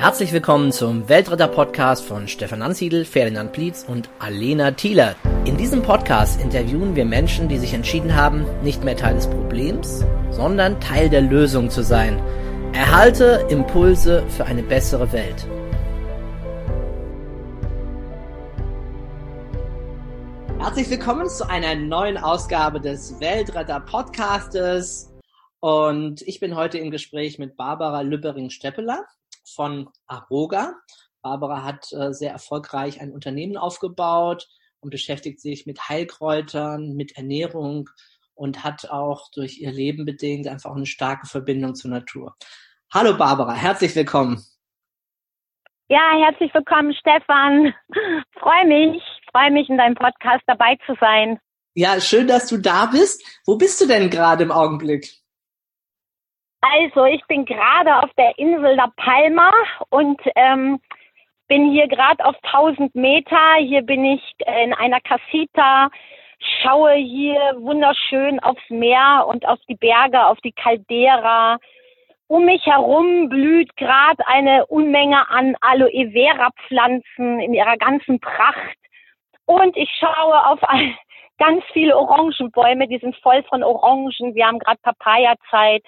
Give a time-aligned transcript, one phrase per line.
[0.00, 5.16] Herzlich willkommen zum Weltretter-Podcast von Stefan Ansiedel, Ferdinand Plietz und Alena Thieler.
[5.44, 10.04] In diesem Podcast interviewen wir Menschen, die sich entschieden haben, nicht mehr Teil des Problems,
[10.30, 12.22] sondern Teil der Lösung zu sein.
[12.72, 15.48] Erhalte Impulse für eine bessere Welt.
[20.60, 25.12] Herzlich willkommen zu einer neuen Ausgabe des Weltretter-Podcastes.
[25.58, 29.04] Und ich bin heute im Gespräch mit Barbara Lübbering-Steppeler
[29.54, 30.74] von Aroga.
[31.22, 34.48] Barbara hat äh, sehr erfolgreich ein Unternehmen aufgebaut
[34.80, 37.88] und beschäftigt sich mit Heilkräutern, mit Ernährung
[38.34, 42.36] und hat auch durch ihr Leben bedingt einfach eine starke Verbindung zur Natur.
[42.92, 44.42] Hallo Barbara, herzlich willkommen.
[45.88, 47.74] Ja, herzlich willkommen, Stefan.
[48.38, 51.38] Freue mich, freue mich in deinem Podcast dabei zu sein.
[51.74, 53.22] Ja, schön, dass du da bist.
[53.46, 55.12] Wo bist du denn gerade im Augenblick?
[56.60, 59.52] Also, ich bin gerade auf der Insel La Palma
[59.90, 60.80] und ähm,
[61.46, 63.54] bin hier gerade auf 1000 Meter.
[63.60, 65.88] Hier bin ich in einer Casita,
[66.60, 71.58] schaue hier wunderschön aufs Meer und auf die Berge, auf die Caldera.
[72.26, 78.76] Um mich herum blüht gerade eine Unmenge an Aloe Vera Pflanzen in ihrer ganzen Pracht.
[79.46, 80.60] Und ich schaue auf
[81.38, 84.34] ganz viele Orangenbäume, die sind voll von Orangen.
[84.34, 85.84] Wir haben gerade Papaya-Zeit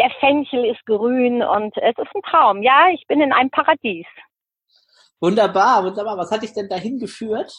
[0.00, 2.62] der Fenchel ist grün und es ist ein Traum.
[2.62, 4.06] Ja, ich bin in einem Paradies.
[5.20, 6.16] Wunderbar, wunderbar.
[6.16, 7.52] Was hat dich denn dahin geführt?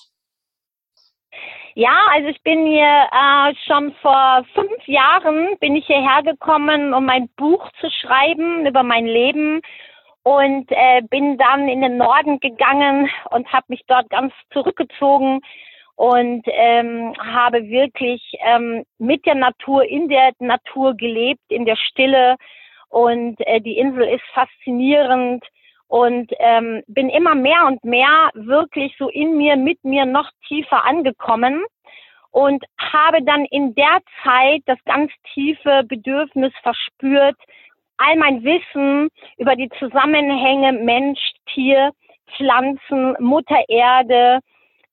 [1.75, 7.05] Ja, also ich bin hier äh, schon vor fünf Jahren bin ich hierher gekommen, um
[7.05, 9.61] mein Buch zu schreiben über mein Leben
[10.23, 15.41] und äh, bin dann in den Norden gegangen und habe mich dort ganz zurückgezogen
[15.95, 22.37] und ähm, habe wirklich ähm, mit der Natur, in der Natur gelebt, in der Stille.
[22.89, 25.45] Und äh, die Insel ist faszinierend
[25.87, 30.85] und ähm, bin immer mehr und mehr wirklich so in mir, mit mir noch tiefer
[30.85, 31.63] angekommen
[32.31, 37.37] und habe dann in der Zeit das ganz tiefe Bedürfnis verspürt,
[37.97, 41.19] all mein Wissen über die Zusammenhänge Mensch,
[41.53, 41.91] Tier,
[42.35, 44.39] Pflanzen, Mutter Erde,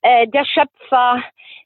[0.02, 1.22] äh, der Schöpfer,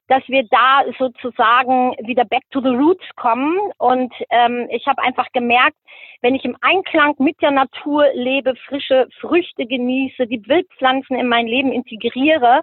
[0.08, 3.58] dass wir da sozusagen wieder back to the roots kommen.
[3.78, 5.76] Und ähm, ich habe einfach gemerkt,
[6.20, 11.46] wenn ich im Einklang mit der Natur lebe, frische Früchte genieße, die Wildpflanzen in mein
[11.46, 12.62] Leben integriere,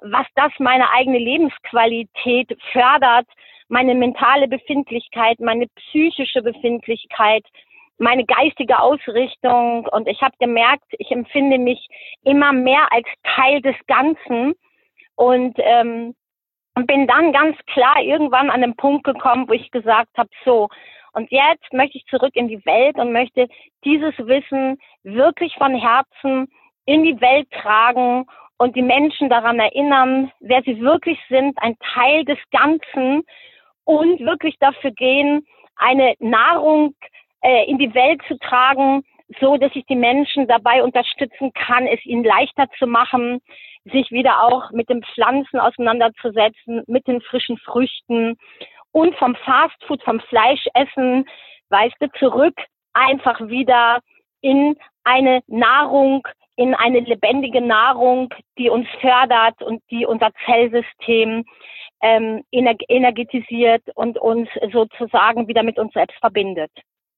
[0.00, 3.26] was das meine eigene Lebensqualität fördert,
[3.68, 7.44] meine mentale Befindlichkeit, meine psychische Befindlichkeit,
[7.98, 9.86] meine geistige Ausrichtung.
[9.88, 11.88] Und ich habe gemerkt, ich empfinde mich
[12.24, 14.54] immer mehr als Teil des Ganzen
[15.18, 16.14] und ähm,
[16.86, 20.68] bin dann ganz klar irgendwann an den Punkt gekommen, wo ich gesagt habe, so,
[21.12, 23.48] und jetzt möchte ich zurück in die Welt und möchte
[23.84, 26.46] dieses Wissen wirklich von Herzen
[26.84, 28.26] in die Welt tragen
[28.58, 33.24] und die Menschen daran erinnern, wer sie wirklich sind, ein Teil des Ganzen
[33.84, 36.94] und wirklich dafür gehen, eine Nahrung
[37.40, 39.02] äh, in die Welt zu tragen,
[39.40, 43.40] so dass ich die Menschen dabei unterstützen kann, es ihnen leichter zu machen,
[43.90, 48.36] sich wieder auch mit den Pflanzen auseinanderzusetzen, mit den frischen Früchten
[48.92, 51.26] und vom Fastfood, vom Fleischessen,
[51.68, 52.54] weißt du, zurück
[52.92, 54.00] einfach wieder
[54.40, 61.44] in eine Nahrung, in eine lebendige Nahrung, die uns fördert und die unser Zellsystem
[62.00, 66.70] ähm, energetisiert und uns sozusagen wieder mit uns selbst verbindet.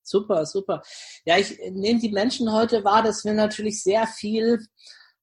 [0.02, 0.82] Super, super.
[1.24, 4.58] Ja, ich nehme die Menschen heute wahr, dass wir natürlich sehr viel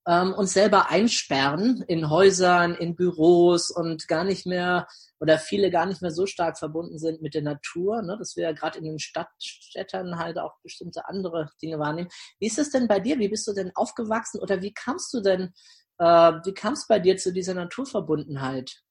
[0.07, 4.87] ähm, uns selber einsperren in Häusern, in Büros und gar nicht mehr
[5.19, 8.43] oder viele gar nicht mehr so stark verbunden sind mit der Natur, ne, dass wir
[8.43, 12.09] ja gerade in den Stadtstädtern halt auch bestimmte andere Dinge wahrnehmen.
[12.39, 13.19] Wie ist es denn bei dir?
[13.19, 15.53] Wie bist du denn aufgewachsen oder wie kamst du denn,
[15.97, 18.81] äh, wie kam es bei dir zu dieser Naturverbundenheit?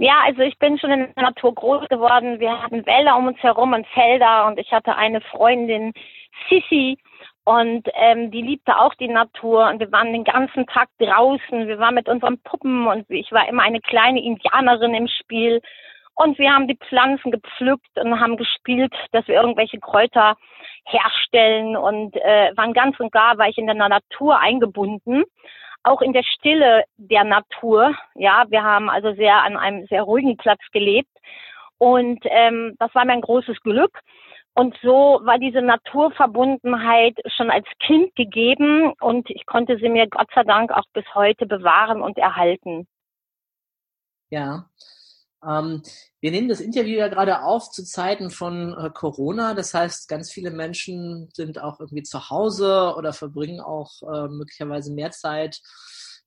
[0.00, 2.38] Ja, also ich bin schon in der Natur groß geworden.
[2.38, 5.92] Wir hatten Wälder um uns herum und Felder und ich hatte eine Freundin,
[6.48, 6.98] Sissi,
[7.48, 11.66] und ähm, die liebte auch die Natur und wir waren den ganzen Tag draußen.
[11.66, 15.62] Wir waren mit unseren Puppen und ich war immer eine kleine Indianerin im Spiel.
[16.14, 20.36] Und wir haben die Pflanzen gepflückt und haben gespielt, dass wir irgendwelche Kräuter
[20.84, 25.24] herstellen und äh, waren ganz und gar, war ich in der Natur eingebunden.
[25.84, 27.94] Auch in der Stille der Natur.
[28.14, 31.16] Ja, wir haben also sehr an einem sehr ruhigen Platz gelebt.
[31.78, 34.02] Und ähm, das war mir ein großes Glück.
[34.58, 40.26] Und so war diese Naturverbundenheit schon als Kind gegeben und ich konnte sie mir Gott
[40.34, 42.88] sei Dank auch bis heute bewahren und erhalten.
[44.30, 44.68] Ja.
[45.46, 45.84] Ähm,
[46.20, 49.54] wir nehmen das Interview ja gerade auf zu Zeiten von äh, Corona.
[49.54, 54.92] Das heißt, ganz viele Menschen sind auch irgendwie zu Hause oder verbringen auch äh, möglicherweise
[54.92, 55.60] mehr Zeit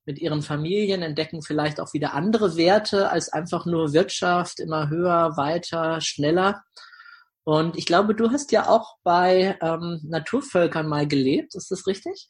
[0.05, 5.35] mit ihren Familien, entdecken vielleicht auch wieder andere Werte als einfach nur Wirtschaft, immer höher,
[5.35, 6.63] weiter, schneller.
[7.43, 11.55] Und ich glaube, du hast ja auch bei ähm, Naturvölkern mal gelebt.
[11.55, 12.27] Ist das richtig?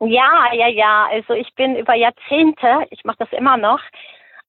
[0.00, 1.08] Ja, ja, ja.
[1.10, 3.80] Also ich bin über Jahrzehnte, ich mache das immer noch.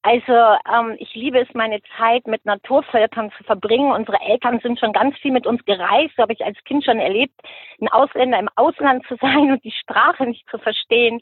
[0.02, 3.92] Also ähm, ich liebe es, meine Zeit mit Naturvölkern zu verbringen.
[3.92, 6.14] Unsere Eltern sind schon ganz viel mit uns gereist.
[6.16, 7.34] So habe ich als Kind schon erlebt,
[7.82, 11.20] ein Ausländer im Ausland zu sein und die Sprache nicht zu verstehen.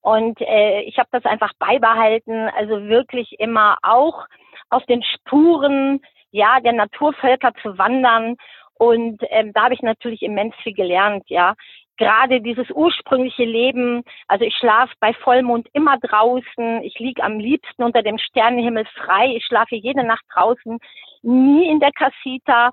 [0.00, 2.48] Und äh, ich habe das einfach beibehalten.
[2.56, 4.26] Also wirklich immer auch
[4.70, 6.00] auf den Spuren
[6.36, 8.36] ja, der Naturvölker zu wandern.
[8.74, 11.54] Und ähm, da habe ich natürlich immens viel gelernt, ja.
[11.98, 17.82] Gerade dieses ursprüngliche Leben, also ich schlafe bei Vollmond immer draußen, ich liege am liebsten
[17.82, 20.78] unter dem Sternenhimmel frei, ich schlafe jede Nacht draußen,
[21.22, 22.70] nie in der Casita.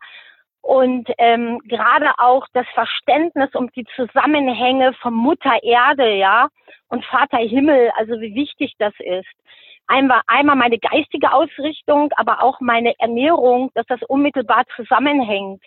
[0.62, 6.50] Und ähm, gerade auch das Verständnis um die Zusammenhänge von Mutter Erde, ja,
[6.90, 9.34] und Vater Himmel, also wie wichtig das ist
[9.88, 15.64] einmal, einmal meine geistige Ausrichtung, aber auch meine Ernährung, dass das unmittelbar zusammenhängt.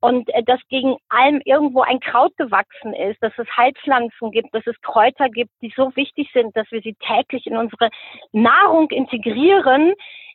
[0.00, 4.66] Und äh, dass gegen allem irgendwo ein Kraut gewachsen ist, dass es Heilpflanzen gibt, dass
[4.66, 7.88] es Kräuter gibt, die so wichtig sind, dass wir sie täglich in unsere
[8.32, 9.94] Nahrung integrieren.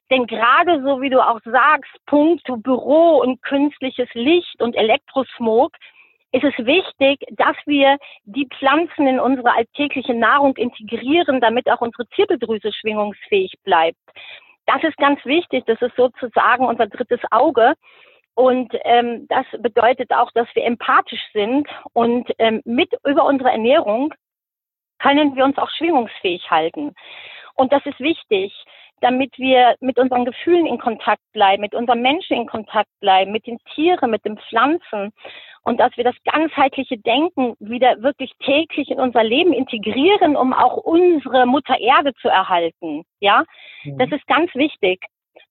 [0.10, 5.72] Denn gerade so wie du auch sagst, Punkt Büro und künstliches Licht und Elektrosmog,
[6.32, 12.08] ist es wichtig, dass wir die Pflanzen in unsere alltägliche Nahrung integrieren, damit auch unsere
[12.10, 13.98] Zirbeldrüse schwingungsfähig bleibt.
[14.66, 15.64] Das ist ganz wichtig.
[15.66, 17.74] Das ist sozusagen unser drittes Auge.
[18.36, 24.14] Und ähm, das bedeutet auch, dass wir empathisch sind und ähm, mit über unsere Ernährung
[25.00, 26.94] können wir uns auch schwingungsfähig halten.
[27.56, 28.54] Und das ist wichtig
[29.02, 33.48] damit wir mit unseren Gefühlen in Kontakt bleiben, mit unseren Menschen in Kontakt bleiben, mit
[33.48, 35.12] den Tieren, mit den Pflanzen
[35.64, 40.78] und dass wir das ganzheitliche Denken wieder wirklich täglich in unser Leben integrieren, um auch
[40.78, 43.04] unsere Mutter Erde zu erhalten.
[43.20, 43.44] Ja,
[43.84, 43.98] mhm.
[43.98, 45.00] das ist ganz wichtig.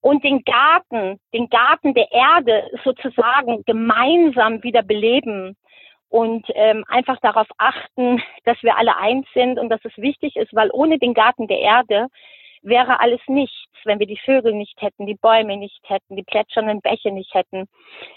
[0.01, 5.57] Und den Garten, den Garten der Erde sozusagen gemeinsam wieder beleben
[6.09, 10.55] und ähm, einfach darauf achten, dass wir alle eins sind und dass es wichtig ist,
[10.55, 12.07] weil ohne den Garten der Erde
[12.63, 16.81] wäre alles nichts, wenn wir die Vögel nicht hätten, die Bäume nicht hätten, die plätschernden
[16.81, 17.69] Bäche nicht hätten,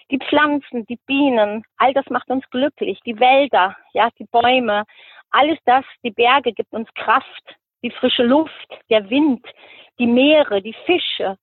[0.10, 4.84] die Pflanzen, die Bienen, all das macht uns glücklich, die Wälder, ja, die Bäume,
[5.32, 9.46] alles das, die Berge gibt uns Kraft, die frische Luft, der Wind,
[10.00, 11.38] die Meere, die Fische,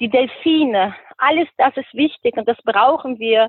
[0.00, 3.48] die Delfine, alles das ist wichtig und das brauchen wir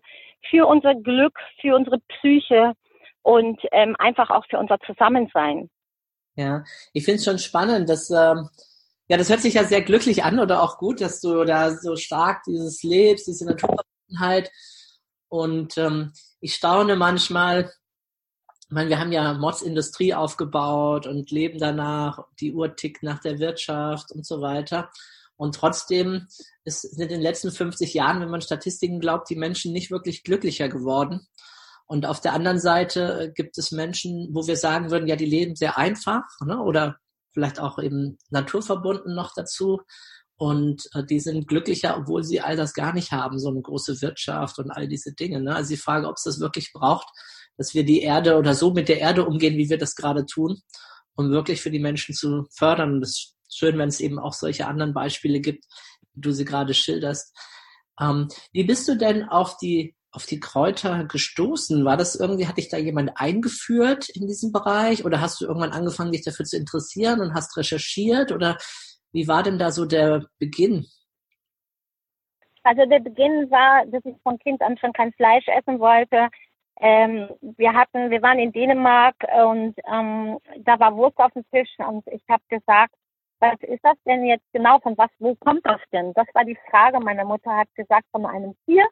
[0.50, 2.74] für unser Glück, für unsere Psyche
[3.21, 5.69] und ähm, einfach auch für unser Zusammensein.
[6.36, 6.63] Ja,
[6.94, 8.50] ich finde es schon spannend, dass ähm,
[9.12, 11.98] ja, das hört sich ja sehr glücklich an oder auch gut, dass du da so
[11.98, 14.50] stark dieses lebst, diese Naturverbundenheit.
[15.28, 17.74] Und ähm, ich staune manchmal,
[18.62, 23.40] ich meine, wir haben ja Modsindustrie aufgebaut und leben danach, die Uhr tickt nach der
[23.40, 24.90] Wirtschaft und so weiter.
[25.36, 26.28] Und trotzdem
[26.63, 30.24] ist, sind in den letzten 50 Jahren, wenn man Statistiken glaubt, die Menschen nicht wirklich
[30.24, 31.28] glücklicher geworden.
[31.86, 35.25] Und auf der anderen Seite äh, gibt es Menschen, wo wir sagen würden, ja, die
[35.25, 36.62] leben sehr einfach ne?
[36.62, 36.96] oder
[37.33, 39.81] vielleicht auch eben naturverbunden noch dazu.
[40.38, 44.01] Und äh, die sind glücklicher, obwohl sie all das gar nicht haben, so eine große
[44.01, 45.39] Wirtschaft und all diese Dinge.
[45.42, 45.56] Ne?
[45.56, 47.07] Also die Frage, ob es das wirklich braucht,
[47.57, 50.62] dass wir die Erde oder so mit der Erde umgehen, wie wir das gerade tun,
[51.15, 52.94] um wirklich für die Menschen zu fördern.
[52.94, 55.65] Und es ist schön, wenn es eben auch solche anderen Beispiele gibt,
[56.13, 57.38] wie du sie gerade schilderst.
[58.00, 61.86] Ähm, wie bist du denn auf die auf die Kräuter gestoßen?
[61.86, 65.72] War das irgendwie, hat dich da jemand eingeführt in diesem Bereich oder hast du irgendwann
[65.72, 68.58] angefangen, dich dafür zu interessieren und hast recherchiert oder
[69.13, 70.86] wie war denn da so der Beginn?
[72.63, 76.30] Also der Beginn war, dass ich von Kind an schon kein Fleisch essen wollte.
[76.80, 79.15] Ähm, wir hatten, wir waren in Dänemark
[79.46, 82.94] und ähm, da war Wurst auf dem Tisch und ich habe gesagt,
[83.39, 86.13] was ist das denn jetzt genau von was, wo kommt das denn?
[86.13, 87.00] Das war die Frage.
[87.00, 88.86] Meine Mutter hat gesagt von einem Tier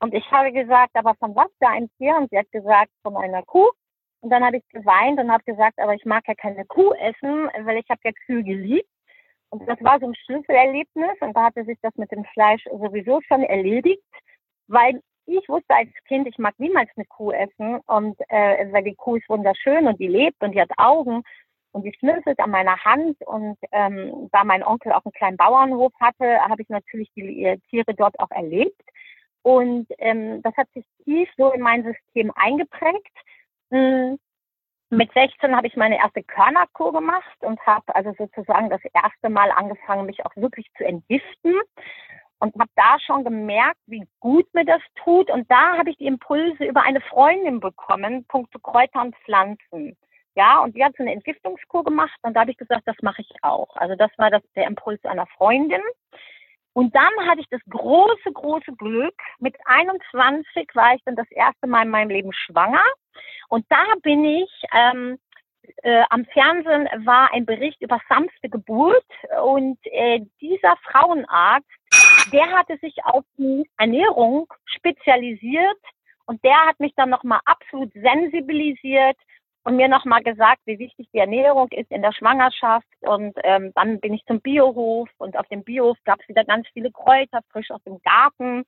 [0.00, 2.16] und ich habe gesagt, aber von was für ein Tier?
[2.16, 3.70] Und sie hat gesagt, von einer Kuh.
[4.20, 7.48] Und dann habe ich geweint und habe gesagt, aber ich mag ja keine Kuh essen,
[7.60, 8.88] weil ich habe ja Kühe geliebt.
[9.50, 11.16] Und das war so ein Schlüsselerlebnis.
[11.20, 14.02] Und da hatte sich das mit dem Fleisch sowieso schon erledigt,
[14.66, 17.80] weil ich wusste als Kind, ich mag niemals eine Kuh essen.
[17.86, 21.22] Und äh, weil die Kuh ist wunderschön und die lebt und die hat Augen
[21.72, 23.16] und die schnüffelt an meiner Hand.
[23.26, 27.58] Und ähm, da mein Onkel auch einen kleinen Bauernhof hatte, habe ich natürlich die äh,
[27.70, 28.80] Tiere dort auch erlebt.
[29.46, 33.16] Und ähm, das hat sich tief so in mein System eingeprägt.
[33.70, 34.18] Hm.
[34.90, 39.52] mit 16 habe ich meine erste Körnerkur gemacht und habe also sozusagen das erste Mal
[39.52, 41.54] angefangen, mich auch wirklich zu entgiften
[42.40, 45.30] und habe da schon gemerkt, wie gut mir das tut.
[45.30, 49.96] Und da habe ich die Impulse über eine Freundin bekommen, Punkte Kräuter und Pflanzen.
[50.34, 53.22] Ja, und die hat so eine Entgiftungskur gemacht und da habe ich gesagt, das mache
[53.22, 53.76] ich auch.
[53.76, 55.82] Also das war das, der Impuls einer Freundin.
[56.76, 61.66] Und dann hatte ich das große, große Glück, mit 21 war ich dann das erste
[61.66, 62.84] Mal in meinem Leben schwanger.
[63.48, 65.18] Und da bin ich, ähm,
[65.84, 69.06] äh, am Fernsehen war ein Bericht über sanfte Geburt
[69.42, 71.66] und äh, dieser Frauenarzt,
[72.30, 75.80] der hatte sich auf die Ernährung spezialisiert
[76.26, 79.16] und der hat mich dann nochmal absolut sensibilisiert
[79.66, 82.86] und mir nochmal gesagt, wie wichtig die Ernährung ist in der Schwangerschaft.
[83.00, 86.68] Und ähm, dann bin ich zum Biohof und auf dem Biohof gab es wieder ganz
[86.72, 88.64] viele Kräuter, frisch aus dem Garten.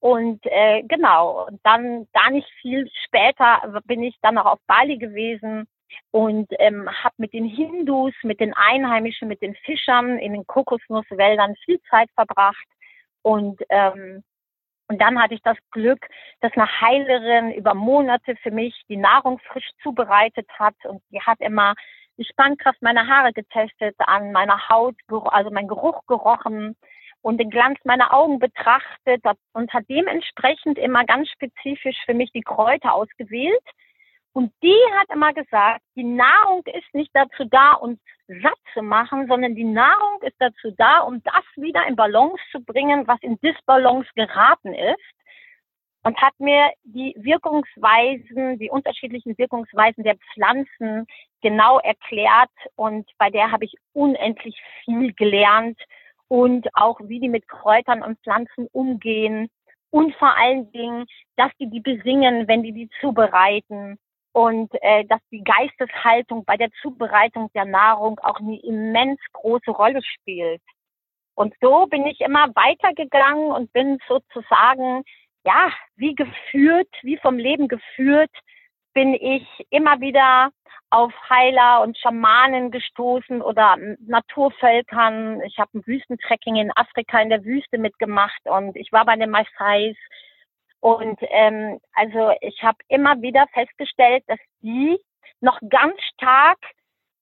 [0.00, 4.96] Und äh, genau, und dann gar nicht viel später bin ich dann noch auf Bali
[4.96, 5.68] gewesen
[6.12, 11.56] und ähm, habe mit den Hindus, mit den Einheimischen, mit den Fischern in den Kokosnusswäldern
[11.56, 12.66] viel Zeit verbracht.
[13.20, 14.24] Und ähm,
[14.92, 16.06] und dann hatte ich das Glück,
[16.42, 21.40] dass eine Heilerin über Monate für mich die Nahrung frisch zubereitet hat und die hat
[21.40, 21.72] immer
[22.18, 26.76] die Spannkraft meiner Haare getestet, an meiner Haut, also mein Geruch gerochen
[27.22, 29.22] und den Glanz meiner Augen betrachtet
[29.54, 33.64] und hat dementsprechend immer ganz spezifisch für mich die Kräuter ausgewählt.
[34.34, 37.98] Und die hat immer gesagt, die Nahrung ist nicht dazu da, uns
[38.40, 42.60] satt zu machen, sondern die Nahrung ist dazu da, um das wieder in Balance zu
[42.60, 44.98] bringen, was in Disbalance geraten ist.
[46.04, 51.06] Und hat mir die Wirkungsweisen, die unterschiedlichen Wirkungsweisen der Pflanzen
[51.42, 52.50] genau erklärt.
[52.74, 55.80] Und bei der habe ich unendlich viel gelernt
[56.26, 59.48] und auch wie die mit Kräutern und Pflanzen umgehen.
[59.90, 61.04] Und vor allen Dingen,
[61.36, 63.98] dass die die besingen, wenn die die zubereiten
[64.32, 70.02] und äh, dass die Geisteshaltung bei der Zubereitung der Nahrung auch eine immens große Rolle
[70.02, 70.62] spielt.
[71.34, 75.02] Und so bin ich immer weitergegangen und bin sozusagen,
[75.44, 78.30] ja, wie geführt, wie vom Leben geführt,
[78.94, 80.50] bin ich immer wieder
[80.90, 85.40] auf Heiler und Schamanen gestoßen oder Naturvölkern.
[85.42, 89.30] Ich habe ein Wüstentrekking in Afrika in der Wüste mitgemacht und ich war bei den
[89.30, 89.96] Maasais
[90.82, 94.98] und ähm, also ich habe immer wieder festgestellt, dass die
[95.40, 96.58] noch ganz stark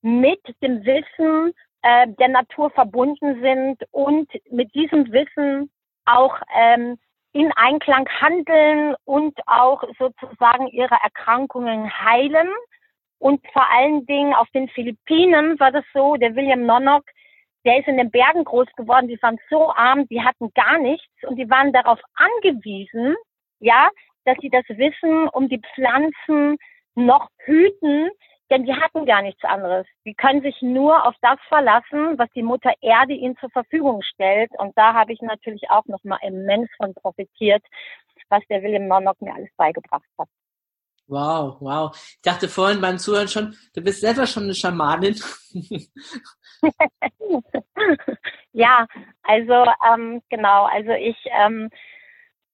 [0.01, 1.53] mit dem Wissen
[1.83, 5.71] äh, der Natur verbunden sind und mit diesem Wissen
[6.07, 6.99] auch ähm,
[7.33, 12.49] in Einklang handeln und auch sozusagen ihre Erkrankungen heilen.
[13.19, 17.05] Und vor allen Dingen auf den Philippinen war das so, der William Nonnock,
[17.67, 21.13] der ist in den Bergen groß geworden, die waren so arm, die hatten gar nichts
[21.25, 23.17] und die waren darauf angewiesen,
[23.61, 23.91] ja,
[24.25, 26.59] dass sie das Wissen um die Pflanzen
[26.95, 28.11] noch hüten,
[28.51, 29.87] denn die hatten gar nichts anderes.
[30.05, 34.51] Die können sich nur auf das verlassen, was die Mutter Erde ihnen zur Verfügung stellt.
[34.59, 37.63] Und da habe ich natürlich auch nochmal immens von profitiert,
[38.29, 40.29] was der William Monok mir alles beigebracht hat.
[41.07, 41.91] Wow, wow.
[41.93, 45.17] Ich dachte vorhin beim Zuhören schon, du bist selber schon eine Schamanin.
[48.53, 48.87] ja,
[49.23, 51.69] also ähm, genau, also ich ähm,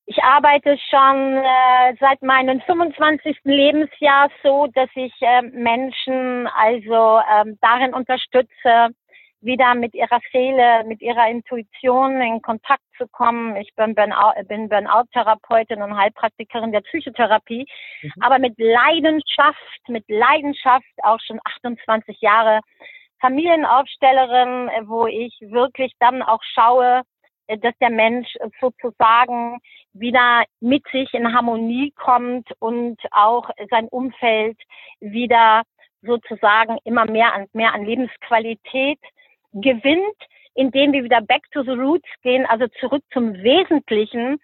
[0.06, 3.38] ich arbeite schon äh, seit meinem 25.
[3.42, 8.94] Lebensjahr so, dass ich äh, Menschen also ähm, darin unterstütze,
[9.40, 13.56] wieder mit ihrer Seele, mit ihrer Intuition in Kontakt zu kommen.
[13.56, 17.66] Ich bin, Burnout, Burnout-Therapeutin und Heilpraktikerin der Psychotherapie,
[18.02, 18.12] mhm.
[18.20, 22.60] aber mit Leidenschaft, mit Leidenschaft auch schon 28 Jahre
[23.20, 27.02] Familienaufstellerin, wo ich wirklich dann auch schaue,
[27.48, 28.28] dass der Mensch
[28.60, 29.58] sozusagen
[29.92, 34.58] wieder mit sich in Harmonie kommt und auch sein Umfeld
[35.00, 35.62] wieder
[36.02, 39.00] sozusagen immer mehr an, mehr an Lebensqualität
[39.52, 40.16] gewinnt,
[40.54, 44.38] indem wir wieder back to the roots gehen, also zurück zum Wesentlichen.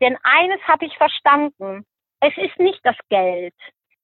[0.00, 1.84] Denn eines habe ich verstanden.
[2.20, 3.54] Es ist nicht das Geld.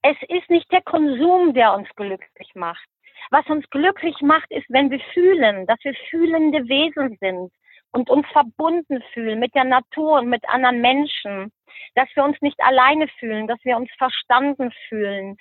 [0.02, 2.86] Es ist nicht der Konsum, der uns glücklich macht.
[3.30, 7.52] Was uns glücklich macht, ist, wenn wir fühlen, dass wir fühlende Wesen sind,
[7.92, 11.52] und uns verbunden fühlen mit der Natur und mit anderen Menschen,
[11.94, 15.36] dass wir uns nicht alleine fühlen, dass wir uns verstanden fühlen,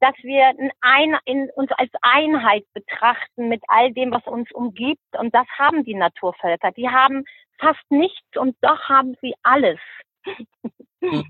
[0.00, 5.00] dass wir in ein, in, uns als Einheit betrachten mit all dem, was uns umgibt.
[5.18, 6.72] Und das haben die Naturvölker.
[6.72, 7.24] Die haben
[7.58, 9.80] fast nichts und doch haben sie alles.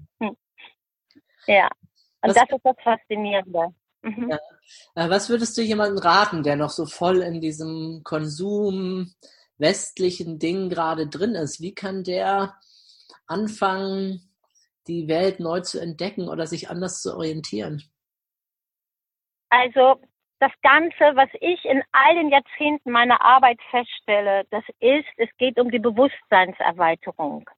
[1.46, 1.68] Ja,
[2.22, 3.74] und was, das ist das Faszinierende.
[4.00, 4.30] Mhm.
[4.30, 4.38] Ja.
[4.94, 9.12] Äh, was würdest du jemandem raten, der noch so voll in diesem Konsum,
[9.58, 11.60] westlichen Ding gerade drin ist.
[11.60, 12.54] Wie kann der
[13.26, 14.30] anfangen,
[14.86, 17.82] die Welt neu zu entdecken oder sich anders zu orientieren?
[19.48, 20.00] Also
[20.40, 25.58] das Ganze, was ich in all den Jahrzehnten meiner Arbeit feststelle, das ist, es geht
[25.58, 27.48] um die Bewusstseinserweiterung,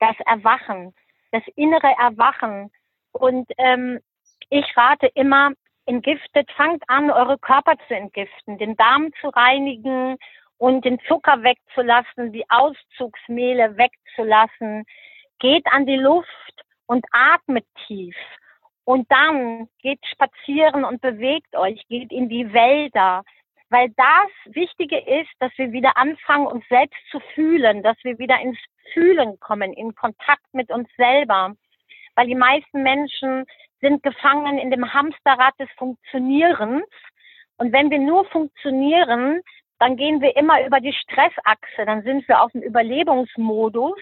[0.00, 0.94] das Erwachen,
[1.30, 2.72] das innere Erwachen.
[3.12, 4.00] Und ähm,
[4.48, 5.52] ich rate immer,
[5.86, 10.16] entgiftet, fangt an, eure Körper zu entgiften, den Darm zu reinigen
[10.58, 14.84] und den Zucker wegzulassen, die Auszugsmehle wegzulassen.
[15.38, 18.16] Geht an die Luft und atmet tief.
[18.84, 23.22] Und dann geht spazieren und bewegt euch, geht in die Wälder.
[23.68, 28.40] Weil das Wichtige ist, dass wir wieder anfangen, uns selbst zu fühlen, dass wir wieder
[28.40, 28.58] ins
[28.92, 31.54] Fühlen kommen, in Kontakt mit uns selber.
[32.14, 33.44] Weil die meisten Menschen
[33.80, 36.86] sind gefangen in dem Hamsterrad des Funktionierens.
[37.58, 39.42] Und wenn wir nur funktionieren,
[39.78, 44.00] dann gehen wir immer über die Stressachse, dann sind wir auf dem Überlebensmodus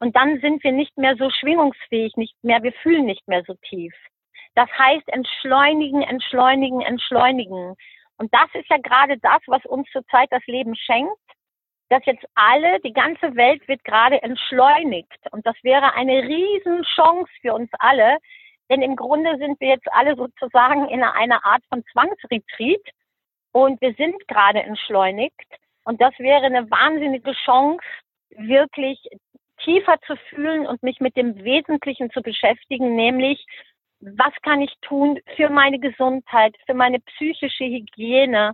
[0.00, 3.54] und dann sind wir nicht mehr so schwingungsfähig, nicht mehr, wir fühlen nicht mehr so
[3.68, 3.94] tief.
[4.54, 7.74] Das heißt entschleunigen, entschleunigen, entschleunigen.
[8.18, 11.18] Und das ist ja gerade das, was uns zurzeit das Leben schenkt,
[11.88, 15.18] dass jetzt alle, die ganze Welt wird gerade entschleunigt.
[15.32, 18.18] Und das wäre eine Riesenchance für uns alle,
[18.70, 22.80] denn im Grunde sind wir jetzt alle sozusagen in einer Art von Zwangsretreat
[23.54, 25.46] und wir sind gerade entschleunigt.
[25.84, 27.84] Und das wäre eine wahnsinnige Chance,
[28.30, 28.98] wirklich
[29.62, 33.44] tiefer zu fühlen und mich mit dem Wesentlichen zu beschäftigen, nämlich
[34.00, 38.52] was kann ich tun für meine Gesundheit, für meine psychische Hygiene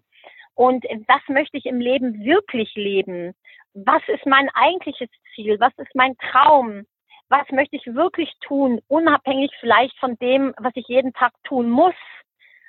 [0.54, 3.33] und was möchte ich im Leben wirklich leben?
[3.73, 5.59] Was ist mein eigentliches Ziel?
[5.59, 6.85] Was ist mein Traum?
[7.30, 11.95] was möchte ich wirklich tun, unabhängig vielleicht von dem, was ich jeden Tag tun muss.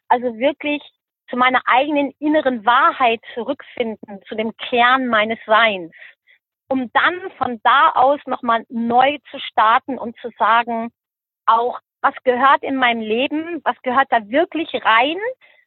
[0.08, 0.82] Also wirklich
[1.32, 5.94] zu meiner eigenen inneren Wahrheit zurückfinden, zu dem Kern meines Seins,
[6.68, 10.92] um dann von da aus nochmal neu zu starten und zu sagen,
[11.46, 15.18] auch was gehört in meinem Leben, was gehört da wirklich rein,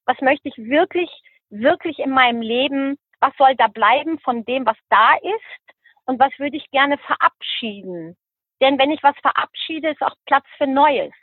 [0.04, 1.11] was möchte ich wirklich,
[1.49, 5.75] wirklich in meinem Leben, was soll da bleiben von dem, was da ist?
[6.06, 8.14] Und was würde ich gerne verabschieden.
[8.61, 11.14] Denn wenn ich was verabschiede, ist auch Platz für Neues.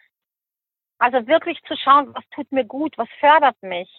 [0.97, 3.89] Also wirklich zu schauen, was tut mir gut, was fördert mich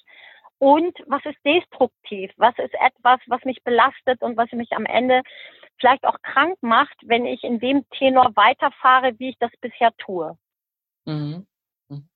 [0.63, 5.23] und was ist destruktiv, was ist etwas, was mich belastet und was mich am Ende
[5.81, 10.39] vielleicht auch krank macht, wenn ich in dem Tenor weiterfahre, wie ich das bisher tue.
[11.05, 11.49] Mhm.
[11.89, 12.09] mhm.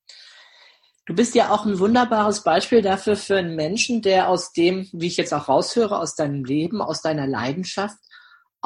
[1.07, 5.09] Du bist ja auch ein wunderbares Beispiel dafür für einen Menschen, der aus dem, wie
[5.09, 7.99] ich jetzt auch raushöre, aus deinem Leben, aus deiner Leidenschaft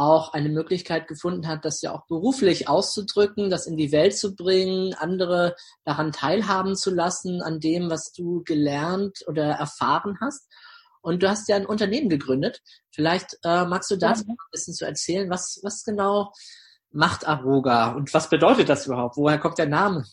[0.01, 4.35] auch eine Möglichkeit gefunden hat, das ja auch beruflich auszudrücken, das in die Welt zu
[4.35, 10.51] bringen, andere daran teilhaben zu lassen, an dem, was du gelernt oder erfahren hast.
[11.03, 12.63] Und du hast ja ein Unternehmen gegründet.
[12.91, 14.33] Vielleicht äh, magst du dazu ja.
[14.33, 16.33] ein bisschen zu erzählen, was, was genau
[16.91, 19.17] macht Aroga und was bedeutet das überhaupt?
[19.17, 20.05] Woher kommt der Name?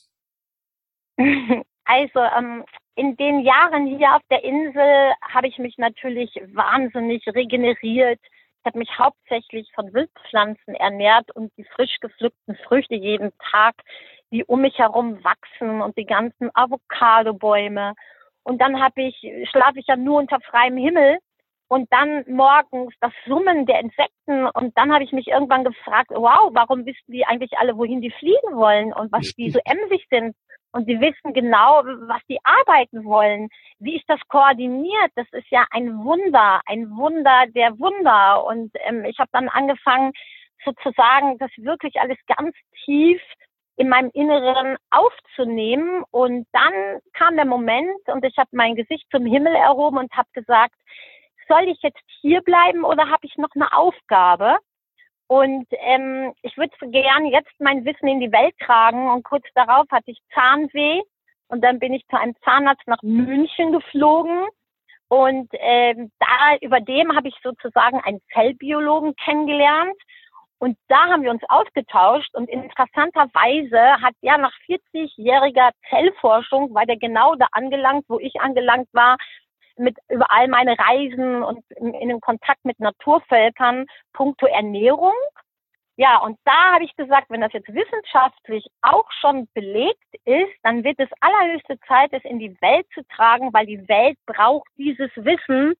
[1.90, 8.20] Also ähm, in den Jahren hier auf der Insel habe ich mich natürlich wahnsinnig regeneriert,
[8.68, 13.76] habe mich hauptsächlich von Wildpflanzen ernährt und die frisch gepflückten Früchte jeden Tag,
[14.32, 17.96] die um mich herum wachsen und die ganzen Avocadobäume.
[18.44, 19.18] Und dann habe ich,
[19.50, 21.18] schlafe ich ja nur unter freiem Himmel
[21.70, 26.50] und dann morgens das Summen der Insekten und dann habe ich mich irgendwann gefragt, wow,
[26.54, 30.36] warum wissen die eigentlich alle, wohin die fliegen wollen und was die so emsig sind
[30.72, 33.50] und sie wissen genau, was sie arbeiten wollen.
[33.80, 35.12] Wie ist das koordiniert?
[35.16, 38.44] Das ist ja ein Wunder, ein Wunder der Wunder.
[38.46, 40.12] Und ähm, ich habe dann angefangen,
[40.66, 43.22] sozusagen das wirklich alles ganz tief
[43.78, 46.04] in meinem Inneren aufzunehmen.
[46.12, 50.30] Und dann kam der Moment und ich habe mein Gesicht zum Himmel erhoben und habe
[50.34, 50.76] gesagt,
[51.48, 54.58] soll ich jetzt hier bleiben oder habe ich noch eine Aufgabe?
[55.28, 59.10] Und ähm, ich würde gern jetzt mein Wissen in die Welt tragen.
[59.10, 61.02] Und kurz darauf hatte ich Zahnweh.
[61.48, 64.46] Und dann bin ich zu einem Zahnarzt nach München geflogen.
[65.10, 69.96] Und ähm, da über dem habe ich sozusagen einen Zellbiologen kennengelernt.
[70.60, 72.34] Und da haben wir uns ausgetauscht.
[72.34, 78.88] Und interessanterweise hat ja nach 40-jähriger Zellforschung, war der genau da angelangt, wo ich angelangt
[78.92, 79.18] war,
[79.78, 85.14] mit über all meine Reisen und in, in dem Kontakt mit Naturvölkern puncto Ernährung.
[86.00, 90.84] Ja, und da habe ich gesagt, wenn das jetzt wissenschaftlich auch schon belegt ist, dann
[90.84, 95.10] wird es allerhöchste Zeit, es in die Welt zu tragen, weil die Welt braucht dieses
[95.16, 95.74] Wissen,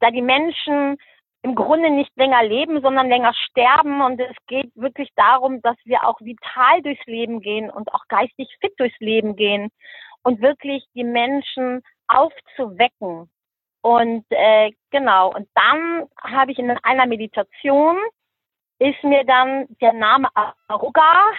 [0.00, 0.96] da die Menschen
[1.42, 4.00] im Grunde nicht länger leben, sondern länger sterben.
[4.00, 8.48] Und es geht wirklich darum, dass wir auch vital durchs Leben gehen und auch geistig
[8.60, 9.70] fit durchs Leben gehen
[10.24, 13.30] und wirklich die Menschen aufzuwecken.
[13.82, 17.98] Und äh, genau, und dann habe ich in einer Meditation,
[18.78, 20.28] ist mir dann der Name
[20.68, 21.30] Aruga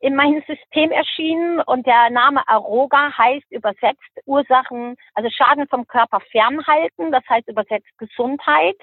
[0.00, 6.20] in meinem System erschienen und der Name Aroga heißt übersetzt Ursachen, also Schaden vom Körper
[6.32, 8.76] fernhalten, das heißt übersetzt Gesundheit.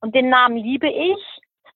[0.00, 1.18] Und den Namen liebe ich,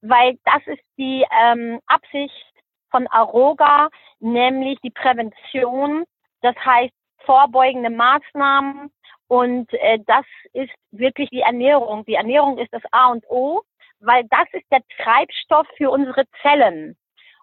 [0.02, 2.52] weil das ist die ähm, Absicht
[2.90, 3.88] von Aroga,
[4.20, 6.04] nämlich die Prävention,
[6.42, 8.92] das heißt vorbeugende Maßnahmen
[9.28, 12.04] und äh, das ist wirklich die Ernährung.
[12.04, 13.62] Die Ernährung ist das A und O,
[14.00, 16.96] weil das ist der Treibstoff für unsere Zellen.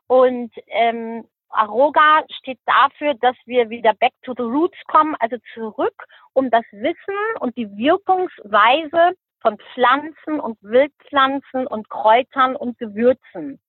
[0.07, 6.05] Und ähm, Aroga steht dafür, dass wir wieder back to the roots kommen, also zurück,
[6.33, 13.59] um das Wissen und die Wirkungsweise von Pflanzen und Wildpflanzen und Kräutern und Gewürzen.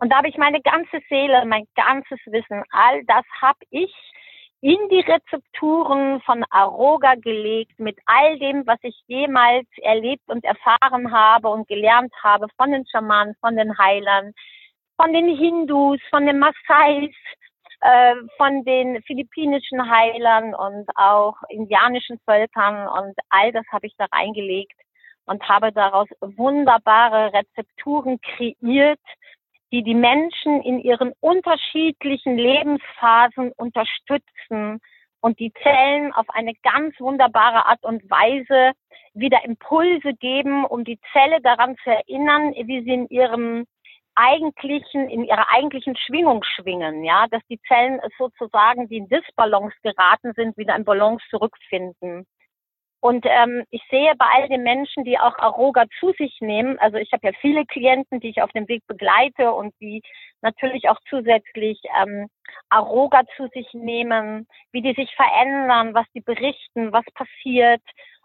[0.00, 3.94] Und da habe ich meine ganze Seele, mein ganzes Wissen, all das habe ich
[4.60, 11.12] in die Rezepturen von Aroga gelegt mit all dem, was ich jemals erlebt und erfahren
[11.12, 14.32] habe und gelernt habe von den Schamanen, von den Heilern,
[14.96, 17.14] von den Hindus, von den Maasais,
[17.80, 22.88] äh, von den philippinischen Heilern und auch indianischen Völkern.
[22.88, 24.74] Und all das habe ich da reingelegt
[25.26, 28.98] und habe daraus wunderbare Rezepturen kreiert,
[29.72, 34.80] die die Menschen in ihren unterschiedlichen Lebensphasen unterstützen
[35.20, 38.72] und die Zellen auf eine ganz wunderbare Art und Weise
[39.14, 43.66] wieder Impulse geben, um die Zelle daran zu erinnern, wie sie in ihrem
[44.14, 50.32] eigentlichen, in ihrer eigentlichen Schwingung schwingen, ja, dass die Zellen sozusagen, die in Disbalance geraten
[50.34, 52.26] sind, wieder in Balance zurückfinden.
[53.00, 56.96] Und ähm, ich sehe bei all den Menschen, die auch Aroga zu sich nehmen, also
[56.96, 60.02] ich habe ja viele Klienten, die ich auf dem Weg begleite und die
[60.42, 62.28] natürlich auch zusätzlich ähm,
[62.70, 67.82] Aroga zu sich nehmen, wie die sich verändern, was die berichten, was passiert.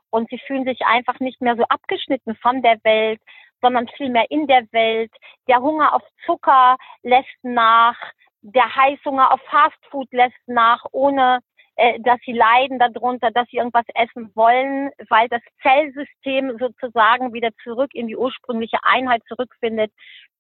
[0.10, 3.22] Und sie fühlen sich einfach nicht mehr so abgeschnitten von der Welt,
[3.62, 5.12] sondern vielmehr in der Welt.
[5.48, 7.98] Der Hunger auf Zucker lässt nach,
[8.42, 11.40] der Heißhunger auf Fastfood lässt nach, ohne
[11.76, 17.50] äh, dass sie leiden darunter, dass sie irgendwas essen wollen, weil das Zellsystem sozusagen wieder
[17.64, 19.92] zurück in die ursprüngliche Einheit zurückfindet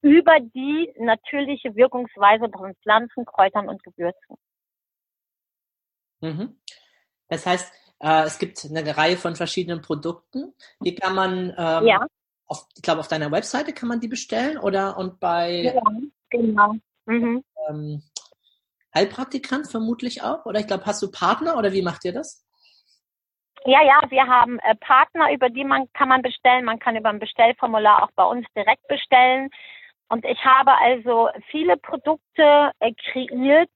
[0.01, 4.35] über die natürliche Wirkungsweise von Pflanzen, Kräutern und Gewürzen.
[6.21, 6.57] Mhm.
[7.29, 12.05] Das heißt, äh, es gibt eine Reihe von verschiedenen Produkten, die kann man ähm, ja
[12.53, 15.81] auf, ich glaube, auf deiner Webseite kann man die bestellen oder und bei ja,
[16.29, 16.75] genau.
[17.05, 17.43] Mhm.
[17.67, 18.03] Ähm,
[18.93, 20.45] Heilpraktikant vermutlich auch?
[20.45, 22.45] Oder ich glaube, hast du Partner oder wie macht ihr das?
[23.65, 26.65] Ja, ja, wir haben äh, Partner, über die man kann man bestellen.
[26.65, 29.49] Man kann über ein Bestellformular auch bei uns direkt bestellen.
[30.09, 33.71] Und ich habe also viele Produkte äh, kreiert,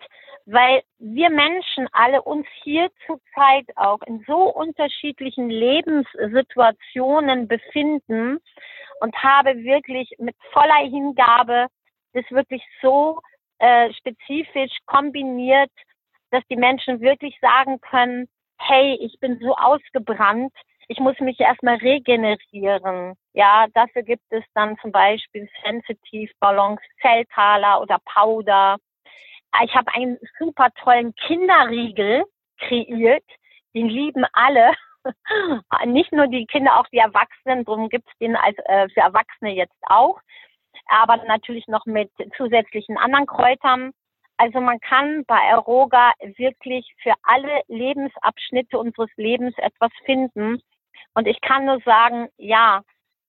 [0.45, 8.39] weil wir Menschen alle uns hier zurzeit auch in so unterschiedlichen Lebenssituationen befinden
[8.99, 11.67] und habe wirklich mit voller Hingabe
[12.13, 13.21] das wirklich so
[13.59, 15.71] äh, spezifisch kombiniert,
[16.31, 18.27] dass die Menschen wirklich sagen können,
[18.59, 20.53] hey, ich bin so ausgebrannt,
[20.87, 23.15] ich muss mich erstmal regenerieren.
[23.33, 28.77] Ja, dafür gibt es dann zum Beispiel Sensitive Ballons, Zelltaler oder Powder.
[29.63, 32.23] Ich habe einen super tollen Kinderriegel
[32.59, 33.23] kreiert.
[33.75, 34.71] Den lieben alle.
[35.85, 37.65] Nicht nur die Kinder, auch die Erwachsenen.
[37.65, 40.19] Darum gibt es den als, äh, für Erwachsene jetzt auch.
[40.87, 43.91] Aber natürlich noch mit zusätzlichen anderen Kräutern.
[44.37, 50.61] Also man kann bei Aeroga wirklich für alle Lebensabschnitte unseres Lebens etwas finden.
[51.15, 52.81] Und ich kann nur sagen, ja,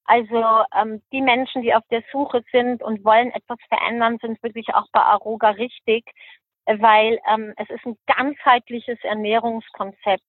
[0.04, 4.74] also ähm, die Menschen, die auf der Suche sind und wollen etwas verändern, sind wirklich
[4.74, 6.04] auch bei Aroga richtig,
[6.66, 10.24] weil ähm, es ist ein ganzheitliches Ernährungskonzept.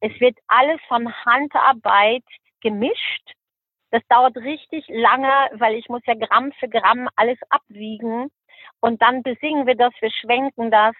[0.00, 2.24] Es wird alles von Handarbeit
[2.60, 3.32] gemischt.
[3.94, 8.28] Das dauert richtig lange, weil ich muss ja Gramm für Gramm alles abwiegen.
[8.80, 10.96] Und dann besingen wir das, wir schwenken das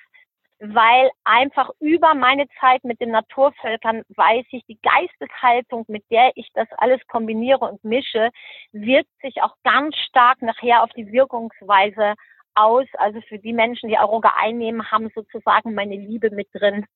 [0.61, 6.49] weil einfach über meine Zeit mit den Naturvölkern weiß ich, die Geisteshaltung, mit der ich
[6.55, 8.31] das alles kombiniere und mische,
[8.71, 12.15] wirkt sich auch ganz stark nachher auf die Wirkungsweise
[12.55, 12.87] aus.
[12.95, 16.87] Also für die Menschen, die Aroga einnehmen, haben sozusagen meine Liebe mit drin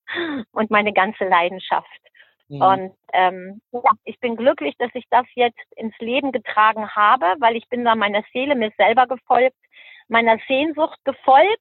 [0.53, 2.01] und meine ganze Leidenschaft.
[2.49, 2.63] Mhm.
[2.63, 7.57] Und ähm, ja, ich bin glücklich, dass ich das jetzt ins Leben getragen habe, weil
[7.57, 9.57] ich bin da meiner Seele, mir selber gefolgt,
[10.09, 11.61] meiner Sehnsucht gefolgt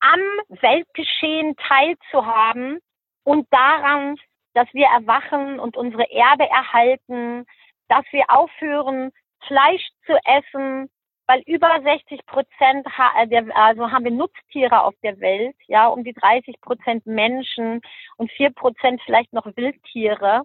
[0.00, 0.20] am
[0.60, 2.80] Weltgeschehen teilzuhaben
[3.24, 4.16] und daran,
[4.54, 7.44] dass wir erwachen und unsere Erde erhalten,
[7.88, 9.10] dass wir aufhören,
[9.46, 10.88] Fleisch zu essen,
[11.26, 16.12] weil über 60 Prozent äh, also haben wir Nutztiere auf der Welt, ja, um die
[16.12, 17.80] 30 Prozent Menschen
[18.16, 20.42] und vier Prozent vielleicht noch Wildtiere.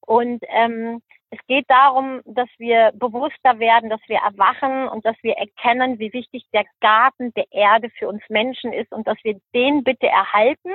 [0.00, 5.34] Und ähm, es geht darum, dass wir bewusster werden, dass wir erwachen und dass wir
[5.36, 9.84] erkennen, wie wichtig der Garten der Erde für uns Menschen ist und dass wir den
[9.84, 10.72] bitte erhalten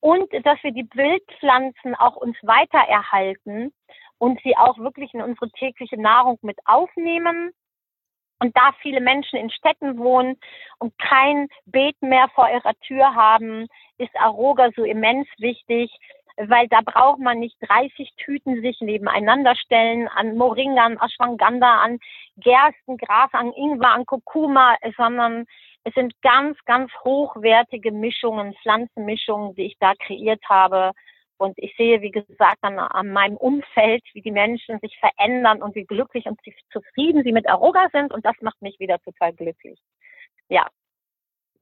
[0.00, 3.72] und dass wir die Wildpflanzen auch uns weiter erhalten
[4.18, 7.50] und sie auch wirklich in unsere tägliche Nahrung mit aufnehmen.
[8.38, 10.38] Und da viele Menschen in Städten wohnen
[10.78, 13.66] und kein Beet mehr vor ihrer Tür haben,
[13.98, 15.90] ist Aroga so immens wichtig,
[16.36, 21.98] weil da braucht man nicht 30 Tüten sich nebeneinander stellen an Moringa, an Ashwagandha, an
[22.36, 25.46] Gerstengras, an Ingwer, an Kurkuma, sondern
[25.84, 30.92] es sind ganz, ganz hochwertige Mischungen, Pflanzenmischungen, die ich da kreiert habe.
[31.38, 35.74] Und ich sehe, wie gesagt, an, an meinem Umfeld, wie die Menschen sich verändern und
[35.74, 36.40] wie glücklich und
[36.72, 38.12] zufrieden sie mit Aroga sind.
[38.12, 39.78] Und das macht mich wieder total glücklich.
[40.48, 40.66] Ja.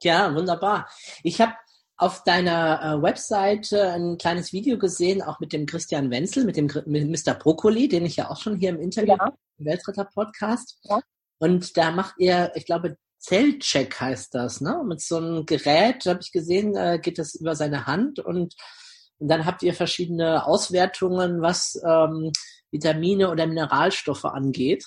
[0.02, 0.88] Ja, wunderbar.
[1.22, 1.54] Ich habe
[1.96, 6.68] auf deiner äh, Webseite ein kleines Video gesehen, auch mit dem Christian Wenzel, mit dem
[6.86, 7.34] mit Mr.
[7.34, 9.32] Brokkoli, den ich ja auch schon hier im Interview ja.
[9.58, 10.78] im Weltretter Podcast.
[10.84, 11.00] Ja.
[11.38, 14.82] Und da macht ihr, ich glaube, Zellcheck heißt das, ne?
[14.84, 18.54] Mit so einem Gerät, habe ich gesehen, äh, geht das über seine Hand und,
[19.18, 22.32] und dann habt ihr verschiedene Auswertungen, was ähm,
[22.70, 24.86] Vitamine oder Mineralstoffe angeht.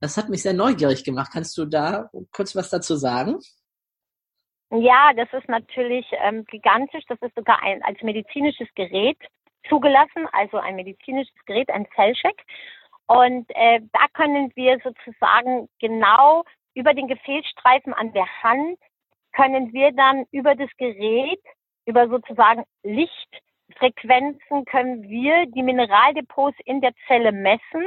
[0.00, 1.30] Das hat mich sehr neugierig gemacht.
[1.32, 3.38] Kannst du da kurz was dazu sagen?
[4.70, 7.04] Ja, das ist natürlich ähm, gigantisch.
[7.08, 9.18] Das ist sogar ein als medizinisches Gerät
[9.68, 12.42] zugelassen, also ein medizinisches Gerät, ein Zellcheck.
[13.06, 16.44] Und äh, da können wir sozusagen genau
[16.74, 18.78] über den Gefäßstreifen an der Hand
[19.32, 21.40] können wir dann über das Gerät,
[21.86, 22.64] über sozusagen
[23.72, 27.86] Lichtfrequenzen, können wir die Mineraldepots in der Zelle messen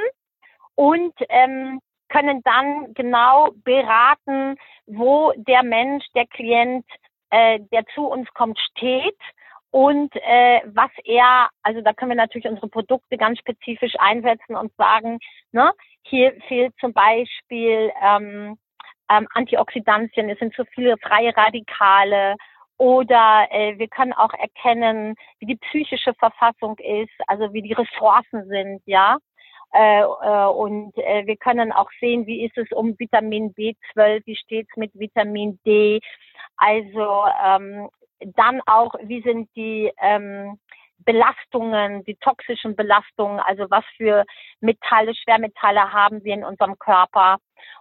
[0.75, 6.85] und ähm, können dann genau beraten, wo der Mensch, der Klient,
[7.29, 9.19] äh, der zu uns kommt, steht
[9.71, 14.73] und äh, was er, also da können wir natürlich unsere Produkte ganz spezifisch einsetzen und
[14.77, 15.19] sagen,
[15.51, 15.71] ne,
[16.03, 18.57] hier fehlt zum Beispiel ähm,
[19.09, 22.35] ähm, Antioxidantien, es sind zu viele freie Radikale
[22.77, 28.47] oder äh, wir können auch erkennen, wie die psychische Verfassung ist, also wie die Ressourcen
[28.47, 29.17] sind, ja.
[29.73, 34.35] Äh, äh, und äh, wir können auch sehen, wie ist es um Vitamin B12, wie
[34.35, 35.99] steht es mit Vitamin D.
[36.57, 37.89] Also ähm,
[38.35, 40.57] dann auch, wie sind die ähm,
[40.99, 44.25] Belastungen, die toxischen Belastungen, also was für
[44.59, 47.37] Metalle, Schwermetalle haben wir in unserem Körper.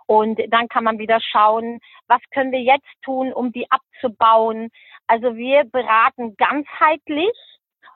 [0.07, 4.71] Und dann kann man wieder schauen, was können wir jetzt tun, um die abzubauen.
[5.07, 7.33] Also wir beraten ganzheitlich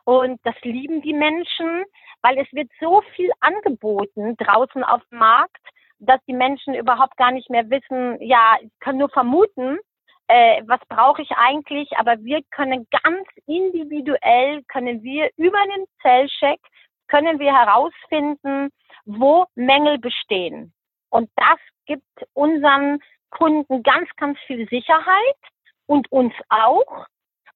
[0.04, 1.84] und das lieben die Menschen
[2.22, 5.64] weil es wird so viel angeboten draußen auf dem Markt,
[5.98, 9.78] dass die Menschen überhaupt gar nicht mehr wissen, ja, können nur vermuten,
[10.28, 16.60] äh, was brauche ich eigentlich, aber wir können ganz individuell, können wir über den Zellcheck,
[17.08, 18.70] können wir herausfinden,
[19.06, 20.72] wo Mängel bestehen.
[21.10, 25.40] Und das gibt unseren Kunden ganz, ganz viel Sicherheit
[25.86, 27.06] und uns auch.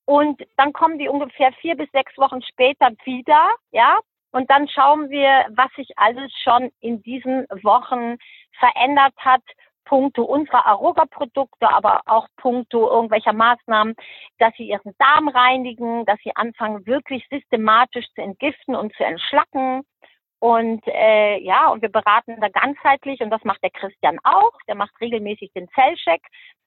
[0.06, 4.00] Und dann kommen die ungefähr vier bis sechs Wochen später wieder, ja,
[4.32, 8.16] und dann schauen wir, was sich alles schon in diesen Wochen
[8.58, 9.42] verändert hat,
[9.84, 13.94] puncto unserer Aroga-Produkte, aber auch puncto irgendwelcher Maßnahmen,
[14.38, 19.82] dass sie ihren Darm reinigen, dass sie anfangen, wirklich systematisch zu entgiften und zu entschlacken.
[20.38, 24.52] Und äh, ja, und wir beraten da ganzheitlich und das macht der Christian auch.
[24.66, 26.20] Der macht regelmäßig den Zellcheck,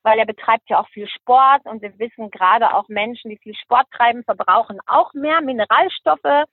[0.04, 3.56] weil er betreibt ja auch viel Sport und wir wissen gerade auch Menschen, die viel
[3.56, 6.45] Sport treiben, verbrauchen auch mehr Mineralstoffe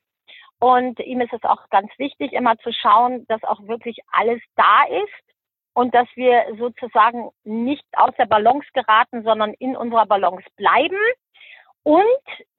[0.62, 4.84] und ihm ist es auch ganz wichtig, immer zu schauen, dass auch wirklich alles da
[4.84, 5.31] ist
[5.74, 10.98] und dass wir sozusagen nicht aus der Balance geraten, sondern in unserer Balance bleiben.
[11.84, 12.04] Und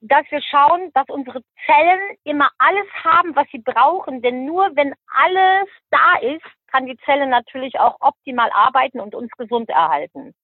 [0.00, 4.20] dass wir schauen, dass unsere Zellen immer alles haben, was sie brauchen.
[4.20, 9.30] Denn nur wenn alles da ist, kann die Zelle natürlich auch optimal arbeiten und uns
[9.38, 10.34] gesund erhalten.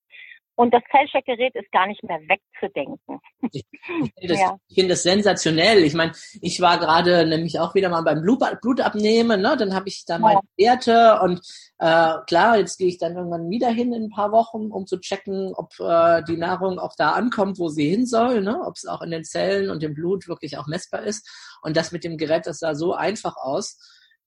[0.56, 3.20] Und das Zellcheckgerät ist gar nicht mehr wegzudenken.
[3.50, 4.56] Ich, finde das, ja.
[4.74, 5.84] find das sensationell.
[5.84, 9.56] Ich meine, ich war gerade nämlich auch wieder mal beim Blut, Blutabnehmen, ne?
[9.56, 10.66] dann habe ich da meine ja.
[10.66, 11.40] Werte und
[11.78, 15.00] äh, klar, jetzt gehe ich dann irgendwann wieder hin in ein paar Wochen, um zu
[15.00, 18.60] checken, ob äh, die Nahrung auch da ankommt, wo sie hin soll, ne?
[18.62, 21.26] ob es auch in den Zellen und im Blut wirklich auch messbar ist.
[21.62, 23.78] Und das mit dem Gerät, das sah so einfach aus.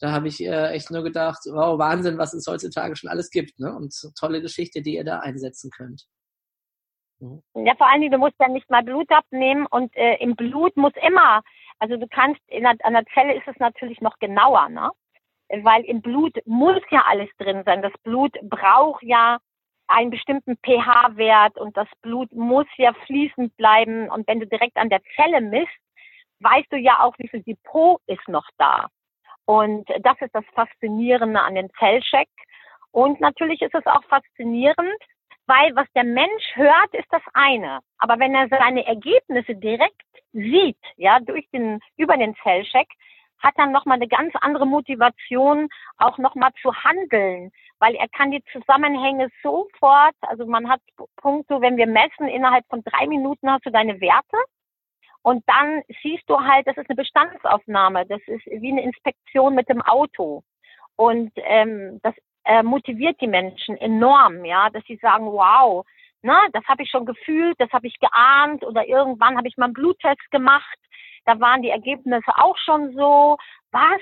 [0.03, 3.57] Da habe ich äh, echt nur gedacht, wow, Wahnsinn, was es heutzutage schon alles gibt.
[3.57, 3.73] Ne?
[3.73, 6.03] Und tolle Geschichte, die ihr da einsetzen könnt.
[7.21, 7.41] Mhm.
[7.65, 10.75] Ja, vor allen Dingen, du musst ja nicht mal Blut abnehmen und äh, im Blut
[10.75, 11.41] muss immer,
[11.79, 14.89] also du kannst, in der, an der Zelle ist es natürlich noch genauer, ne?
[15.47, 17.81] Weil im Blut muss ja alles drin sein.
[17.81, 19.37] Das Blut braucht ja
[19.87, 24.09] einen bestimmten pH-Wert und das Blut muss ja fließend bleiben.
[24.09, 25.71] Und wenn du direkt an der Zelle misst,
[26.41, 28.89] weißt du ja auch, wie viel Depot ist noch da.
[29.45, 32.29] Und das ist das Faszinierende an dem Zellcheck.
[32.91, 35.01] Und natürlich ist es auch faszinierend,
[35.47, 37.79] weil was der Mensch hört, ist das eine.
[37.97, 40.01] Aber wenn er seine Ergebnisse direkt
[40.31, 42.87] sieht, ja, durch den, über den Zellcheck,
[43.39, 48.43] hat dann nochmal eine ganz andere Motivation, auch nochmal zu handeln, weil er kann die
[48.53, 50.79] Zusammenhänge sofort, also man hat
[51.17, 54.37] Punkte, wenn wir messen, innerhalb von drei Minuten hast du deine Werte
[55.23, 59.69] und dann siehst du halt, das ist eine Bestandsaufnahme, das ist wie eine Inspektion mit
[59.69, 60.43] dem Auto.
[60.97, 65.85] Und ähm, das äh, motiviert die Menschen enorm, ja, dass sie sagen, wow,
[66.21, 69.65] na, das habe ich schon gefühlt, das habe ich geahnt oder irgendwann habe ich mal
[69.65, 70.77] einen Bluttest gemacht.
[71.25, 73.37] Da waren die Ergebnisse auch schon so,
[73.71, 74.01] was?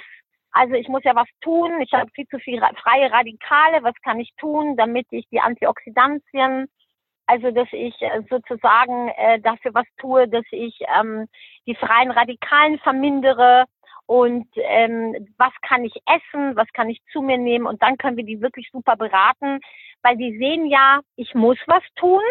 [0.51, 4.19] Also ich muss ja was tun, ich habe viel zu viel freie Radikale, was kann
[4.19, 6.67] ich tun, damit ich die Antioxidantien,
[7.31, 11.27] also dass ich äh, sozusagen äh, dafür was tue, dass ich ähm,
[11.65, 13.65] die freien Radikalen vermindere
[14.05, 18.17] und ähm, was kann ich essen, was kann ich zu mir nehmen und dann können
[18.17, 19.61] wir die wirklich super beraten,
[20.03, 22.21] weil die sehen ja, ich muss was tun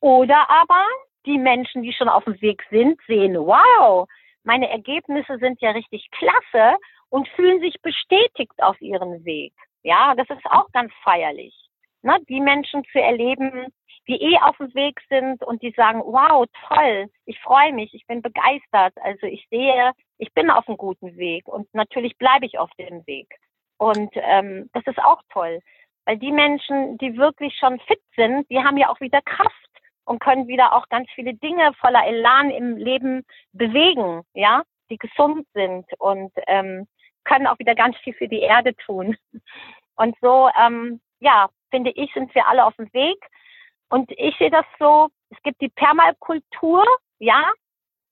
[0.00, 0.82] oder aber
[1.26, 4.08] die Menschen, die schon auf dem Weg sind, sehen, wow,
[4.44, 6.78] meine Ergebnisse sind ja richtig klasse
[7.10, 9.52] und fühlen sich bestätigt auf ihren Weg.
[9.82, 11.54] Ja, das ist auch ganz feierlich.
[12.00, 12.16] Ne?
[12.30, 13.66] Die Menschen zu erleben,
[14.08, 18.06] die eh auf dem Weg sind und die sagen, wow, toll, ich freue mich, ich
[18.06, 18.94] bin begeistert.
[19.02, 23.06] Also ich sehe, ich bin auf einem guten Weg und natürlich bleibe ich auf dem
[23.06, 23.28] Weg.
[23.76, 25.60] Und ähm, das ist auch toll,
[26.06, 29.52] weil die Menschen, die wirklich schon fit sind, die haben ja auch wieder Kraft
[30.04, 35.46] und können wieder auch ganz viele Dinge voller Elan im Leben bewegen, ja, die gesund
[35.52, 36.88] sind und ähm,
[37.24, 39.16] können auch wieder ganz viel für die Erde tun.
[39.96, 43.18] Und so, ähm, ja, finde ich, sind wir alle auf dem Weg.
[43.90, 46.84] Und ich sehe das so, es gibt die Permakultur,
[47.18, 47.52] ja,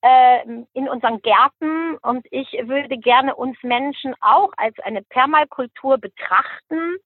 [0.01, 1.97] äh, in unseren Gärten.
[2.01, 6.97] Und ich würde gerne uns Menschen auch als eine Permakultur betrachten,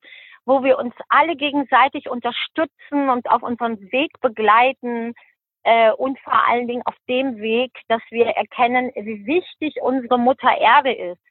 [0.46, 5.14] wo wir uns alle gegenseitig unterstützen und auf unserem Weg begleiten
[5.64, 10.58] äh, und vor allen Dingen auf dem Weg, dass wir erkennen, wie wichtig unsere Mutter
[10.58, 11.22] Erde ist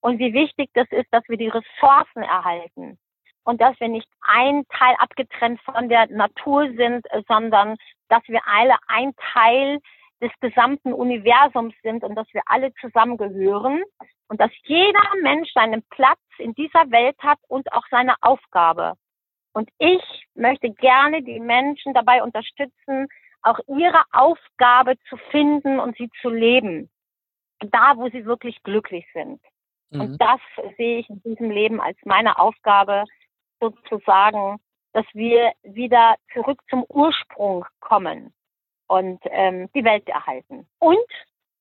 [0.00, 2.98] und wie wichtig das ist, dass wir die Ressourcen erhalten
[3.44, 7.76] und dass wir nicht ein Teil abgetrennt von der Natur sind, sondern
[8.08, 9.80] dass wir alle ein Teil
[10.20, 13.82] des gesamten Universums sind und dass wir alle zusammengehören
[14.28, 18.94] und dass jeder Mensch seinen Platz in dieser Welt hat und auch seine Aufgabe.
[19.52, 23.08] Und ich möchte gerne die Menschen dabei unterstützen,
[23.42, 26.90] auch ihre Aufgabe zu finden und sie zu leben.
[27.60, 29.40] Da, wo sie wirklich glücklich sind.
[29.90, 30.00] Mhm.
[30.00, 30.40] Und das
[30.76, 33.04] sehe ich in diesem Leben als meine Aufgabe,
[33.70, 34.58] sozusagen,
[34.92, 38.32] dass wir wieder zurück zum Ursprung kommen
[38.86, 40.66] und ähm, die Welt erhalten.
[40.78, 40.98] Und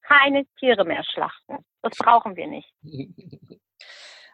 [0.02, 1.66] keine Tiere mehr schlachten.
[1.82, 2.74] Das brauchen wir nicht.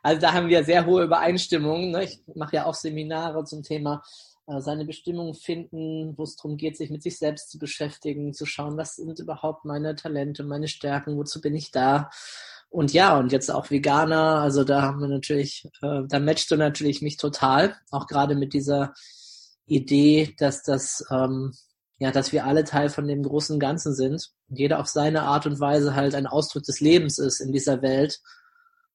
[0.02, 1.92] Also da haben wir sehr hohe Übereinstimmungen.
[1.92, 2.06] Ne?
[2.06, 4.02] Ich mache ja auch Seminare zum Thema
[4.48, 8.46] äh, seine Bestimmung finden, wo es darum geht, sich mit sich selbst zu beschäftigen, zu
[8.46, 12.10] schauen, was sind überhaupt meine Talente, meine Stärken, wozu bin ich da.
[12.70, 16.56] Und ja, und jetzt auch Veganer, also da haben wir natürlich, äh, da matchst du
[16.56, 18.94] natürlich mich total, auch gerade mit dieser
[19.66, 21.54] Idee, dass das ähm,
[22.00, 25.46] ja, dass wir alle Teil von dem großen Ganzen sind und jeder auf seine Art
[25.46, 28.20] und Weise halt ein Ausdruck des Lebens ist in dieser Welt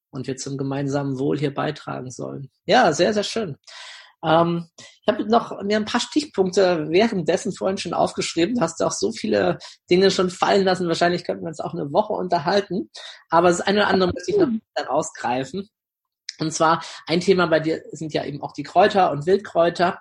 [0.09, 2.49] und wir zum gemeinsamen Wohl hier beitragen sollen.
[2.65, 3.57] Ja, sehr, sehr schön.
[4.25, 8.55] Ähm, ich habe noch mir ein paar Stichpunkte währenddessen vorhin schon aufgeschrieben.
[8.55, 9.59] Du hast auch so viele
[9.89, 10.87] Dinge schon fallen lassen.
[10.87, 12.89] Wahrscheinlich könnten wir uns auch eine Woche unterhalten.
[13.29, 15.69] Aber das eine oder andere möchte ich noch herausgreifen.
[16.39, 19.99] Und zwar ein Thema bei dir sind ja eben auch die Kräuter und Wildkräuter.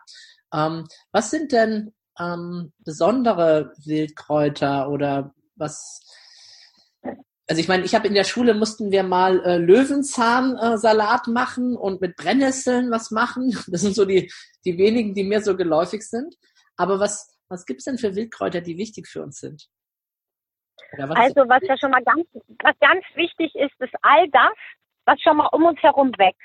[0.52, 6.00] Ähm, was sind denn ähm, besondere Wildkräuter oder was?
[7.46, 11.76] Also ich meine, ich habe in der Schule mussten wir mal äh, Löwenzahnsalat äh, machen
[11.76, 13.50] und mit Brennnesseln was machen.
[13.68, 14.33] Das sind so die,
[14.64, 16.35] die wenigen, die mir so geläufig sind.
[16.76, 19.68] Aber was, was gibt's denn für Wildkräuter, die wichtig für uns sind?
[20.96, 22.26] Was also was ja schon mal ganz,
[22.62, 24.54] was ganz wichtig ist, ist all das,
[25.04, 26.40] was schon mal um uns herum wächst.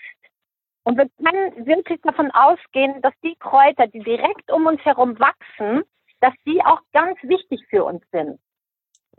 [0.84, 5.84] Und wir können wirklich davon ausgehen, dass die Kräuter, die direkt um uns herum wachsen,
[6.20, 8.40] dass die auch ganz wichtig für uns sind.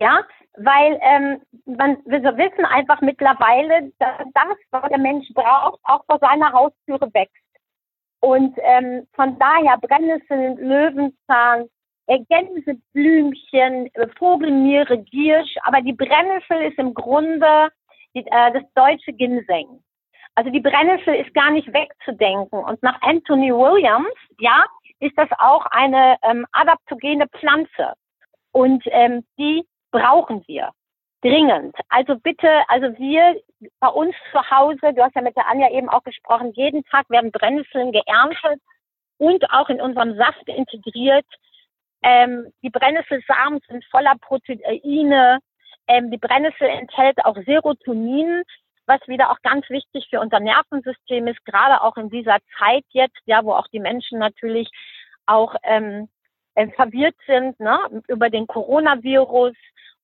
[0.01, 0.25] Ja,
[0.57, 6.19] weil ähm, man, wir wissen einfach mittlerweile, dass das, was der Mensch braucht, auch vor
[6.19, 7.37] seiner Haustüre wächst.
[8.21, 11.69] Und ähm, von daher Brennnesseln, Löwenzahn,
[12.07, 17.71] Gänseblümchen, äh, Vogelmiere, Giersch, aber die Brennnessel ist im Grunde
[18.15, 19.83] die, äh, das deutsche Ginseng.
[20.35, 22.59] Also die Brennnessel ist gar nicht wegzudenken.
[22.65, 24.65] Und nach Anthony Williams, ja,
[25.01, 27.95] ist das auch eine ähm, adaptogene Pflanze.
[28.53, 30.71] Und ähm, die brauchen wir.
[31.23, 31.77] dringend.
[31.89, 33.41] Also bitte, also wir
[33.79, 37.09] bei uns zu Hause, du hast ja mit der Anja eben auch gesprochen, jeden Tag
[37.11, 38.61] werden Brennnesseln geerntet
[39.19, 41.27] und auch in unserem Saft integriert.
[42.03, 45.41] Ähm, die Brennnesselsamen sind voller Proteine.
[45.87, 48.43] Ähm, die Brennnessel enthält auch Serotonin,
[48.87, 53.21] was wieder auch ganz wichtig für unser Nervensystem ist, gerade auch in dieser Zeit jetzt,
[53.27, 54.71] ja, wo auch die Menschen natürlich
[55.27, 56.09] auch ähm,
[56.55, 57.79] äh, verwirrt sind ne,
[58.09, 59.55] über den Coronavirus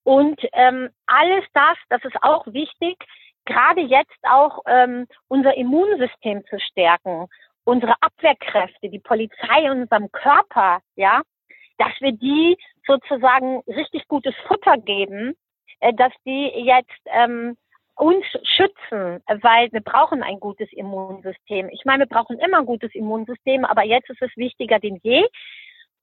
[0.07, 2.97] und ähm, alles das, das ist auch wichtig,
[3.45, 7.27] gerade jetzt auch ähm, unser Immunsystem zu stärken,
[7.65, 11.23] unsere Abwehrkräfte, die Polizei in unserem Körper, ja,
[11.79, 15.35] dass wir die sozusagen richtig gutes Futter geben,
[15.81, 17.57] äh, dass die jetzt ähm,
[17.97, 21.69] uns schützen, weil wir brauchen ein gutes Immunsystem.
[21.71, 25.27] Ich meine, wir brauchen immer ein gutes Immunsystem, aber jetzt ist es wichtiger denn je.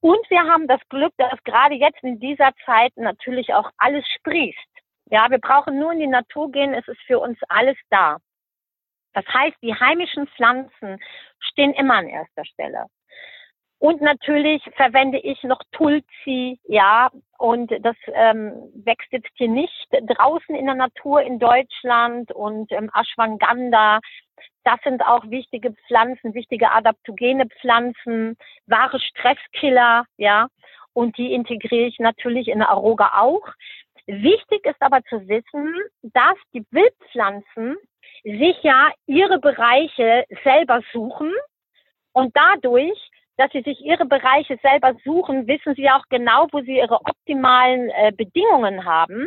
[0.04, 4.58] Und wir haben das Glück, dass gerade jetzt in dieser Zeit natürlich auch alles sprießt.
[5.06, 8.18] Ja, wir brauchen nur in die Natur gehen, es ist für uns alles da.
[9.14, 11.02] Das heißt, die heimischen Pflanzen
[11.40, 12.84] stehen immer an erster Stelle.
[13.84, 20.54] Und natürlich verwende ich noch Tulsi, ja, und das ähm, wächst jetzt hier nicht draußen
[20.54, 24.00] in der Natur in Deutschland und ähm, Ashwagandha.
[24.64, 30.48] Das sind auch wichtige Pflanzen, wichtige adaptogene Pflanzen, wahre Stresskiller, ja,
[30.94, 33.46] und die integriere ich natürlich in der Aroga auch.
[34.06, 37.76] Wichtig ist aber zu wissen, dass die Wildpflanzen
[38.22, 41.34] sich ja ihre Bereiche selber suchen
[42.14, 42.98] und dadurch
[43.36, 47.90] dass sie sich ihre Bereiche selber suchen, wissen sie auch genau, wo sie ihre optimalen
[47.90, 49.26] äh, Bedingungen haben.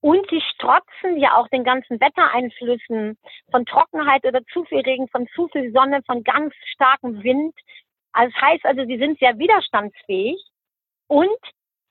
[0.00, 3.16] Und sie strotzen ja auch den ganzen Wettereinflüssen
[3.50, 7.54] von Trockenheit oder zu viel Regen, von zu viel Sonne, von ganz starkem Wind.
[8.12, 10.42] Also das heißt also, sie sind sehr widerstandsfähig
[11.06, 11.38] und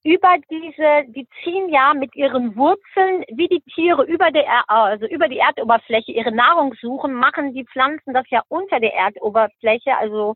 [0.03, 5.27] über diese, die ziehen ja mit ihren Wurzeln, wie die Tiere über der, also über
[5.27, 10.35] die Erdoberfläche ihre Nahrung suchen, machen die Pflanzen das ja unter der Erdoberfläche, also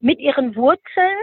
[0.00, 1.18] mit ihren Wurzeln,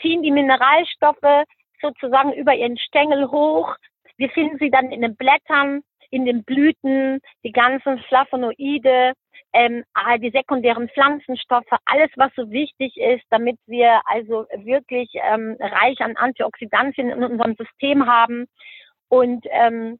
[0.00, 1.44] ziehen die Mineralstoffe
[1.80, 3.74] sozusagen über ihren Stängel hoch.
[4.16, 9.14] Wir finden sie dann in den Blättern, in den Blüten, die ganzen Flavonoide,
[9.52, 9.84] ähm,
[10.18, 16.16] die sekundären Pflanzenstoffe, alles, was so wichtig ist, damit wir also wirklich ähm, reich an
[16.16, 18.46] Antioxidantien in unserem System haben.
[19.08, 19.98] Und ähm,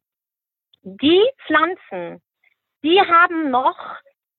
[0.83, 2.21] die Pflanzen,
[2.83, 3.77] die haben noch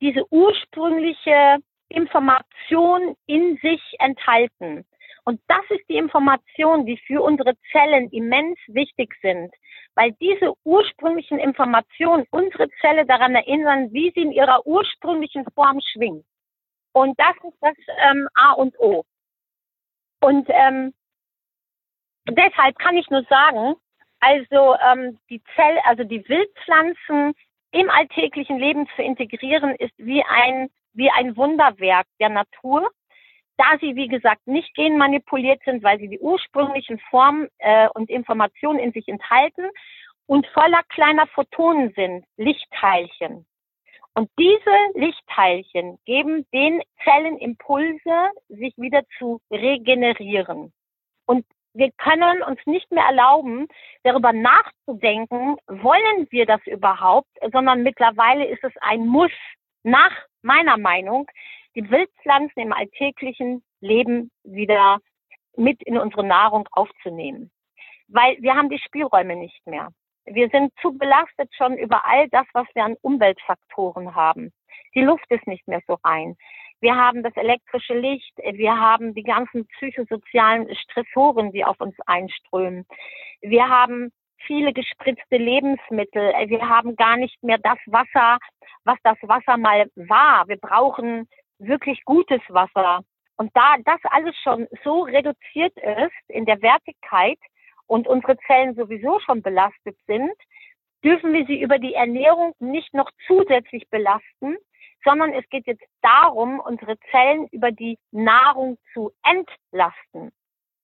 [0.00, 1.58] diese ursprüngliche
[1.88, 4.84] Information in sich enthalten.
[5.24, 9.52] Und das ist die Information, die für unsere Zellen immens wichtig sind,
[9.96, 16.24] weil diese ursprünglichen Informationen unsere Zelle daran erinnern, wie sie in ihrer ursprünglichen Form schwingt.
[16.92, 17.74] Und das ist das
[18.08, 19.04] ähm, A und O.
[20.20, 20.94] Und ähm,
[22.28, 23.74] deshalb kann ich nur sagen,
[24.20, 27.34] also ähm, die Zell, also die Wildpflanzen
[27.72, 32.90] im alltäglichen Leben zu integrieren, ist wie ein wie ein Wunderwerk der Natur
[33.56, 38.78] da sie, wie gesagt, nicht genmanipuliert sind, weil sie die ursprünglichen Formen äh, und Informationen
[38.78, 39.70] in sich enthalten
[40.26, 43.46] und voller kleiner Photonen sind, Lichtteilchen.
[44.14, 50.72] Und diese Lichtteilchen geben den Zellen Impulse, sich wieder zu regenerieren.
[51.26, 51.44] Und
[51.74, 53.68] wir können uns nicht mehr erlauben,
[54.04, 59.32] darüber nachzudenken, wollen wir das überhaupt, sondern mittlerweile ist es ein Muss,
[59.82, 60.12] nach
[60.46, 61.28] meiner Meinung,
[61.74, 64.98] die Wildpflanzen im alltäglichen Leben wieder
[65.56, 67.50] mit in unsere Nahrung aufzunehmen.
[68.08, 69.88] Weil wir haben die Spielräume nicht mehr.
[70.24, 74.52] Wir sind zu belastet schon über all das, was wir an Umweltfaktoren haben.
[74.94, 76.36] Die Luft ist nicht mehr so rein.
[76.80, 78.32] Wir haben das elektrische Licht.
[78.38, 82.86] Wir haben die ganzen psychosozialen Stressoren, die auf uns einströmen.
[83.40, 84.12] Wir haben
[84.46, 86.32] viele gespritzte Lebensmittel.
[86.48, 88.38] Wir haben gar nicht mehr das Wasser,
[88.84, 90.46] was das Wasser mal war.
[90.48, 91.28] Wir brauchen
[91.58, 93.00] wirklich gutes Wasser.
[93.36, 97.38] Und da das alles schon so reduziert ist in der Wertigkeit
[97.86, 100.32] und unsere Zellen sowieso schon belastet sind,
[101.04, 104.56] dürfen wir sie über die Ernährung nicht noch zusätzlich belasten,
[105.04, 110.32] sondern es geht jetzt darum, unsere Zellen über die Nahrung zu entlasten,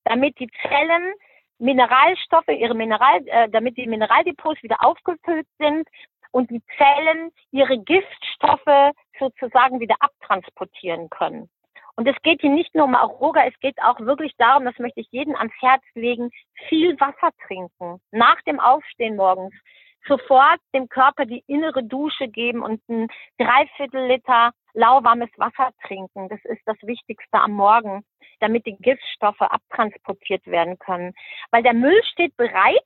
[0.04, 1.14] damit die Zellen
[1.62, 5.88] Mineralstoffe, ihre Mineral, äh, damit die Mineraldepots wieder aufgefüllt sind
[6.32, 11.48] und die Zellen ihre Giftstoffe sozusagen wieder abtransportieren können.
[11.94, 15.00] Und es geht hier nicht nur um Aroga, es geht auch wirklich darum, das möchte
[15.00, 16.30] ich jedem ans Herz legen,
[16.68, 18.00] viel Wasser trinken.
[18.10, 19.54] Nach dem Aufstehen morgens
[20.06, 26.28] sofort dem Körper die innere Dusche geben und ein Dreiviertel Liter lauwarmes Wasser trinken.
[26.28, 28.04] Das ist das Wichtigste am Morgen,
[28.40, 31.14] damit die Giftstoffe abtransportiert werden können.
[31.50, 32.80] Weil der Müll steht bereit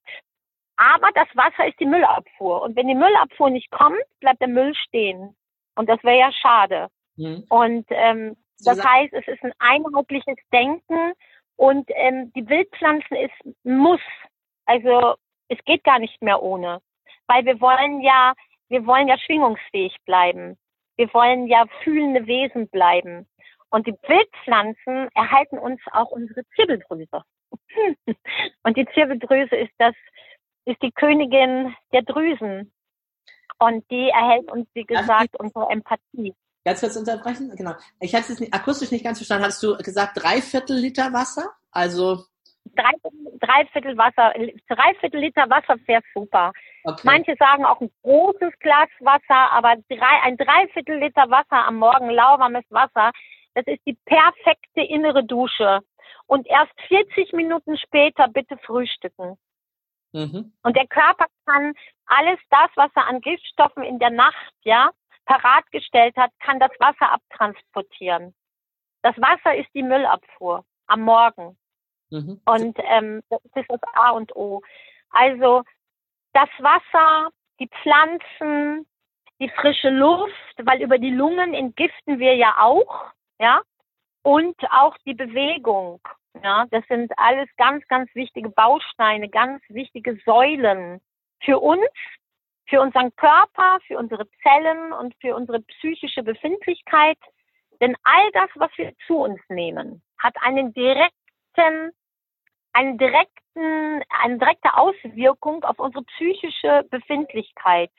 [0.77, 2.63] Aber das Wasser ist die Müllabfuhr.
[2.63, 5.35] Und wenn die Müllabfuhr nicht kommt, bleibt der Müll stehen.
[5.75, 6.89] Und das wäre ja schade.
[7.17, 7.45] Mhm.
[7.49, 11.13] Und ähm, das heißt, es ist ein einheitliches Denken
[11.57, 14.01] und ähm, die Wildpflanzen ist muss.
[14.67, 15.15] Also
[15.49, 16.81] es geht gar nicht mehr ohne.
[17.27, 18.35] Weil wir wollen ja,
[18.69, 20.57] wir wollen ja schwingungsfähig bleiben.
[20.97, 23.27] Wir wollen ja fühlende Wesen bleiben.
[23.71, 27.23] Und die Wildpflanzen erhalten uns auch unsere Zirbeldrüse.
[28.63, 29.95] und die Zirbeldrüse ist das,
[30.65, 32.73] ist die Königin der Drüsen.
[33.59, 36.35] Und die erhält uns, wie gesagt, unsere Empathie.
[36.65, 37.55] Ganz kurz unterbrechen?
[37.57, 37.73] Genau.
[38.01, 39.45] Ich hatte es akustisch nicht ganz verstanden.
[39.45, 41.51] Hast du gesagt, drei Viertel Liter Wasser?
[41.71, 42.25] Also.
[42.75, 42.93] Drei,
[43.41, 44.33] drei Viertel Wasser,
[44.69, 46.53] drei Viertel Liter Wasser wäre super.
[46.85, 47.03] Okay.
[47.05, 52.11] Manche sagen auch ein großes Glas Wasser, aber drei, ein Dreiviertel Liter Wasser am Morgen,
[52.11, 53.13] lauwarmes Wasser,
[53.55, 55.81] das ist die perfekte innere Dusche.
[56.27, 59.37] Und erst 40 Minuten später bitte frühstücken.
[60.13, 60.53] Mhm.
[60.63, 61.73] Und der Körper kann
[62.07, 64.91] alles das, was er an Giftstoffen in der Nacht, ja,
[65.25, 68.35] parat gestellt hat, kann das Wasser abtransportieren.
[69.03, 71.59] Das Wasser ist die Müllabfuhr am Morgen.
[72.11, 72.41] Mhm.
[72.45, 74.63] Und ähm, das ist das A und O.
[75.11, 75.63] Also
[76.33, 78.87] das Wasser, die Pflanzen,
[79.41, 83.61] die frische Luft, weil über die Lungen entgiften wir ja auch, ja,
[84.23, 86.01] und auch die Bewegung.
[86.43, 91.01] Ja, das sind alles ganz, ganz wichtige Bausteine, ganz wichtige Säulen
[91.43, 91.89] für uns
[92.69, 97.19] für unseren Körper, für unsere Zellen und für unsere psychische Befindlichkeit.
[97.81, 101.15] Denn all das, was wir zu uns nehmen, hat einen direkten,
[102.73, 107.91] einen direkten, eine direkte Auswirkung auf unsere psychische Befindlichkeit.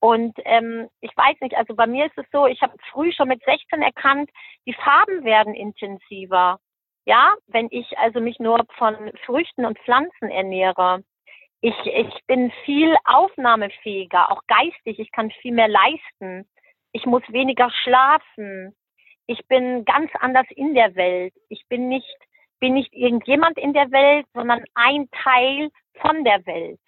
[0.00, 3.28] Und ähm, ich weiß nicht, also bei mir ist es so, ich habe früh schon
[3.28, 4.30] mit 16 erkannt,
[4.66, 6.58] die Farben werden intensiver.
[7.04, 11.02] Ja, wenn ich also mich nur von Früchten und Pflanzen ernähre
[11.62, 14.98] ich, ich bin viel aufnahmefähiger, auch geistig.
[14.98, 16.44] Ich kann viel mehr leisten.
[16.90, 18.74] Ich muss weniger schlafen.
[19.26, 21.32] Ich bin ganz anders in der Welt.
[21.48, 22.18] Ich bin nicht,
[22.62, 25.68] bin nicht irgendjemand in der Welt, sondern ein Teil
[26.00, 26.78] von der Welt.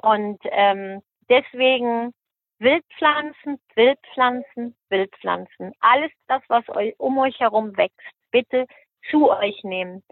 [0.00, 2.14] Und ähm, deswegen
[2.60, 5.72] Wildpflanzen, Wildpflanzen, Wildpflanzen.
[5.80, 8.64] Alles das, was euch, um euch herum wächst, bitte
[9.10, 10.02] zu euch nehmen.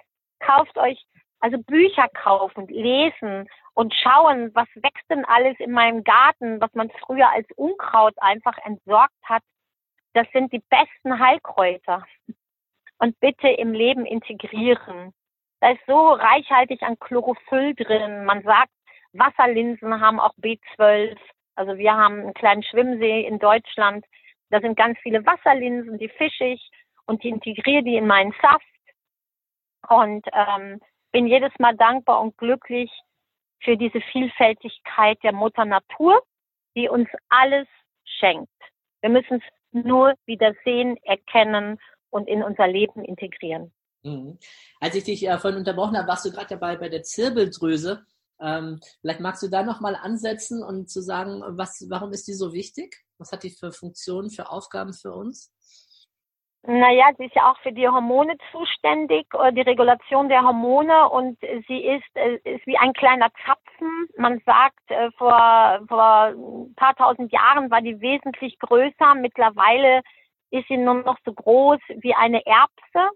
[0.41, 1.03] Kauft euch
[1.41, 6.91] also Bücher kaufen, lesen und schauen, was wächst denn alles in meinem Garten, was man
[7.07, 9.43] früher als Unkraut einfach entsorgt hat.
[10.12, 12.05] Das sind die besten Heilkräuter.
[13.05, 15.12] Und bitte im Leben integrieren.
[15.61, 18.24] Da ist so reichhaltig an Chlorophyll drin.
[18.24, 18.72] Man sagt,
[19.12, 21.14] Wasserlinsen haben auch B12.
[21.55, 24.07] Also wir haben einen kleinen Schwimmsee in Deutschland.
[24.48, 26.70] Da sind ganz viele Wasserlinsen, die fische ich
[27.05, 28.64] und die integriere die in meinen Saft.
[29.86, 30.80] Und ähm,
[31.12, 32.90] bin jedes Mal dankbar und glücklich
[33.61, 36.22] für diese Vielfältigkeit der Mutter Natur,
[36.74, 37.68] die uns alles
[38.07, 38.48] schenkt.
[39.02, 41.78] Wir müssen es nur wieder sehen, erkennen
[42.15, 43.73] und in unser Leben integrieren.
[44.05, 44.39] Mhm.
[44.81, 48.05] Als ich dich äh, vorhin unterbrochen habe, warst du gerade dabei bei der Zirbeldrüse.
[48.41, 52.53] Ähm, vielleicht magst du da nochmal ansetzen und zu sagen, was, warum ist die so
[52.53, 53.03] wichtig?
[53.19, 55.53] Was hat die für Funktionen, für Aufgaben für uns?
[56.67, 61.39] Naja, sie ist ja auch für die Hormone zuständig, äh, die Regulation der Hormone und
[61.69, 64.09] sie ist, äh, ist wie ein kleiner Zapfen.
[64.17, 69.15] Man sagt, äh, vor, vor ein paar tausend Jahren war die wesentlich größer.
[69.15, 70.03] Mittlerweile
[70.55, 73.11] ist sie nur noch so groß wie eine Erbse.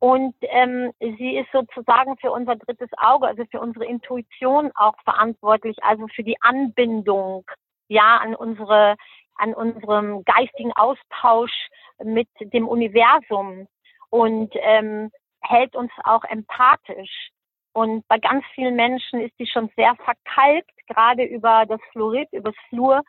[0.00, 5.76] Und ähm, sie ist sozusagen für unser drittes Auge, also für unsere Intuition auch verantwortlich,
[5.82, 7.44] also für die Anbindung
[7.88, 8.96] ja an unsere
[9.40, 11.68] an unserem geistigen Austausch
[12.02, 13.68] mit dem Universum
[14.10, 15.10] und ähm,
[15.40, 17.30] hält uns auch empathisch.
[17.72, 22.50] Und bei ganz vielen Menschen ist die schon sehr verkalkt, gerade über das Fluorid, über
[22.50, 23.02] das Fluor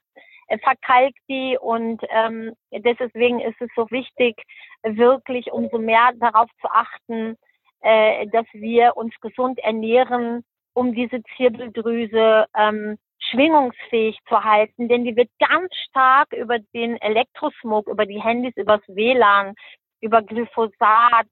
[0.58, 1.58] verkalkt die.
[1.60, 4.42] Und ähm, deswegen ist es so wichtig,
[4.84, 7.38] wirklich umso mehr darauf zu achten,
[7.82, 10.44] äh, dass wir uns gesund ernähren,
[10.74, 17.88] um diese Zirbeldrüse ähm, schwingungsfähig zu halten, denn die wird ganz stark über den Elektrosmog,
[17.88, 19.56] über die Handys, übers WLAN,
[20.02, 21.28] über Glyphosat,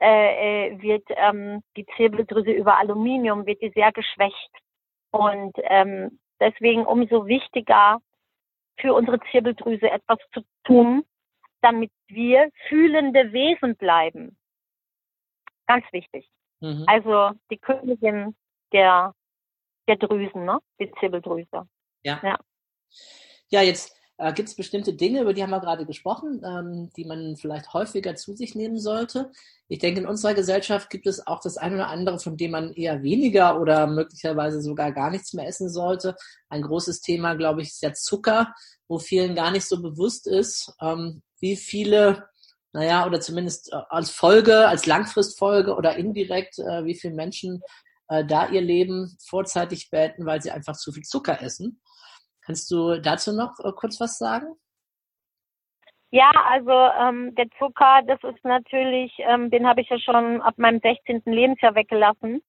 [0.00, 4.50] äh, äh, wird ähm, die Zirbeldrüse über Aluminium, wird die sehr geschwächt.
[5.12, 7.98] Und ähm, deswegen umso wichtiger
[8.80, 11.04] für unsere Zirbeldrüse etwas zu tun,
[11.60, 14.36] damit wir fühlende Wesen bleiben.
[15.66, 16.28] Ganz wichtig.
[16.60, 16.84] Mhm.
[16.86, 18.36] Also die Königin
[18.72, 19.14] der
[19.88, 20.58] der Drüsen, ne?
[20.78, 21.68] Die Zirbeldrüse.
[22.02, 22.20] Ja.
[22.22, 22.38] Ja,
[23.48, 27.06] ja jetzt Äh, Gibt es bestimmte Dinge, über die haben wir gerade gesprochen, ähm, die
[27.06, 29.32] man vielleicht häufiger zu sich nehmen sollte?
[29.66, 32.74] Ich denke, in unserer Gesellschaft gibt es auch das eine oder andere, von dem man
[32.74, 36.16] eher weniger oder möglicherweise sogar gar nichts mehr essen sollte.
[36.50, 38.54] Ein großes Thema, glaube ich, ist der Zucker,
[38.88, 42.28] wo vielen gar nicht so bewusst ist, ähm, wie viele
[42.72, 47.62] naja, oder zumindest äh, als Folge, als Langfristfolge oder indirekt, äh, wie viele Menschen
[48.08, 51.80] äh, da ihr Leben vorzeitig beenden, weil sie einfach zu viel Zucker essen.
[52.50, 54.56] Kannst du dazu noch äh, kurz was sagen?
[56.10, 60.54] Ja, also ähm, der Zucker, das ist natürlich, ähm, den habe ich ja schon ab
[60.56, 61.22] meinem 16.
[61.26, 62.42] Lebensjahr weggelassen.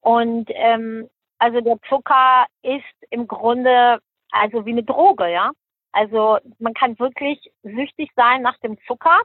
[0.00, 3.98] Und ähm, also der Zucker ist im Grunde
[4.30, 5.50] also wie eine Droge, ja.
[5.92, 9.20] Also man kann wirklich süchtig sein nach dem Zucker,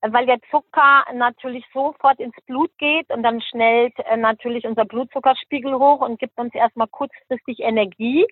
[0.00, 5.78] weil der Zucker natürlich sofort ins Blut geht und dann schnellt äh, natürlich unser Blutzuckerspiegel
[5.78, 8.26] hoch und gibt uns erstmal kurzfristig Energie.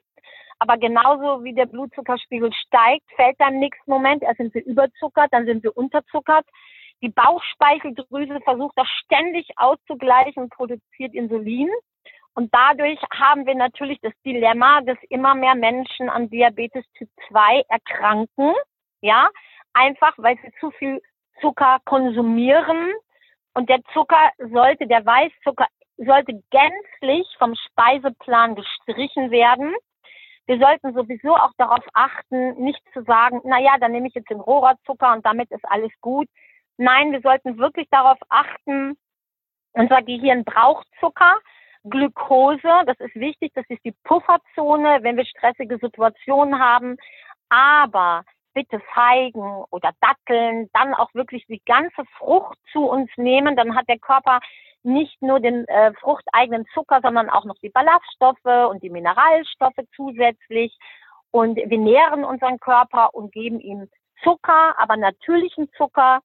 [0.61, 5.33] Aber genauso wie der Blutzuckerspiegel steigt, fällt dann im nächsten Moment, erst sind wir überzuckert,
[5.33, 6.47] dann sind wir unterzuckert.
[7.03, 11.71] Die Bauchspeicheldrüse versucht das ständig auszugleichen und produziert Insulin.
[12.35, 17.63] Und dadurch haben wir natürlich das Dilemma, dass immer mehr Menschen an Diabetes Typ 2
[17.69, 18.53] erkranken.
[19.01, 19.31] Ja,
[19.73, 21.01] einfach weil sie zu viel
[21.41, 22.93] Zucker konsumieren.
[23.55, 29.75] Und der Zucker sollte, der Weißzucker sollte gänzlich vom Speiseplan gestrichen werden.
[30.47, 34.31] Wir sollten sowieso auch darauf achten, nicht zu sagen, na ja, dann nehme ich jetzt
[34.31, 36.29] den Rohrzucker und damit ist alles gut.
[36.77, 38.97] Nein, wir sollten wirklich darauf achten,
[39.73, 41.37] unser Gehirn braucht Zucker.
[41.85, 46.97] Glukose, das ist wichtig, das ist die Pufferzone, wenn wir stressige Situationen haben.
[47.49, 53.57] Aber bitte Feigen oder Datteln, dann auch wirklich die ganze Frucht zu uns nehmen.
[53.57, 54.41] Dann hat der Körper
[54.83, 60.77] nicht nur den äh, fruchteigenen Zucker, sondern auch noch die Ballaststoffe und die Mineralstoffe zusätzlich.
[61.31, 63.89] Und wir nähren unseren Körper und geben ihm
[64.23, 66.21] Zucker, aber natürlichen Zucker,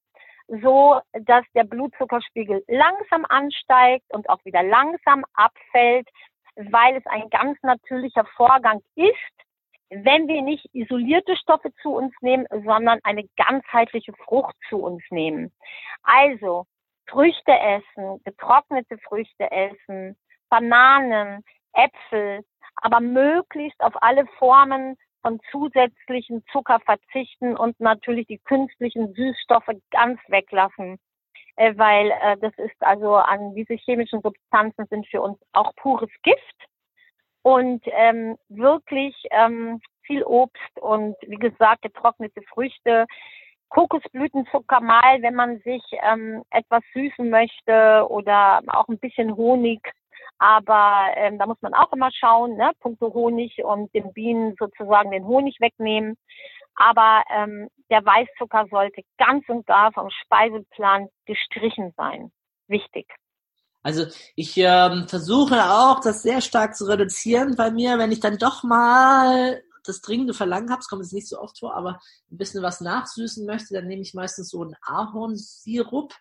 [0.47, 6.07] so dass der Blutzuckerspiegel langsam ansteigt und auch wieder langsam abfällt,
[6.55, 9.15] weil es ein ganz natürlicher Vorgang ist,
[9.89, 15.51] wenn wir nicht isolierte Stoffe zu uns nehmen, sondern eine ganzheitliche Frucht zu uns nehmen.
[16.03, 16.65] Also
[17.07, 20.15] Früchte essen, getrocknete Früchte essen,
[20.49, 21.43] Bananen,
[21.73, 22.43] Äpfel,
[22.77, 30.19] aber möglichst auf alle Formen von zusätzlichen Zucker verzichten und natürlich die künstlichen Süßstoffe ganz
[30.27, 30.99] weglassen,
[31.55, 36.11] äh, weil äh, das ist also an diese chemischen Substanzen sind für uns auch pures
[36.21, 36.67] Gift
[37.41, 43.05] und ähm, wirklich ähm, viel Obst und wie gesagt getrocknete Früchte.
[43.69, 49.81] Kokosblütenzucker mal, wenn man sich ähm, etwas süßen möchte oder auch ein bisschen Honig.
[50.37, 52.71] Aber ähm, da muss man auch immer schauen, ne?
[52.81, 56.17] Punkte Honig und den Bienen sozusagen den Honig wegnehmen.
[56.75, 62.31] Aber ähm, der Weißzucker sollte ganz und gar vom Speiseplan gestrichen sein.
[62.67, 63.07] Wichtig.
[63.81, 68.37] Also ich ähm, versuche auch, das sehr stark zu reduzieren bei mir, wenn ich dann
[68.37, 71.99] doch mal das dringende Verlangen habe, es kommt jetzt nicht so oft vor, aber
[72.31, 76.13] ein bisschen was nachsüßen möchte, dann nehme ich meistens so einen Ahornsirup.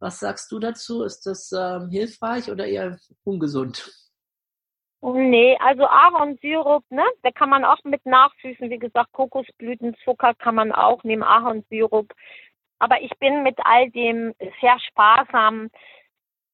[0.00, 1.02] Was sagst du dazu?
[1.02, 3.90] Ist das ähm, hilfreich oder eher ungesund?
[5.00, 8.68] Nee, also Ahornsirup, ne, da kann man auch mit nachsüßen.
[8.68, 12.12] Wie gesagt, Kokosblütenzucker kann man auch nehmen, Ahornsirup.
[12.80, 15.70] Aber ich bin mit all dem sehr sparsam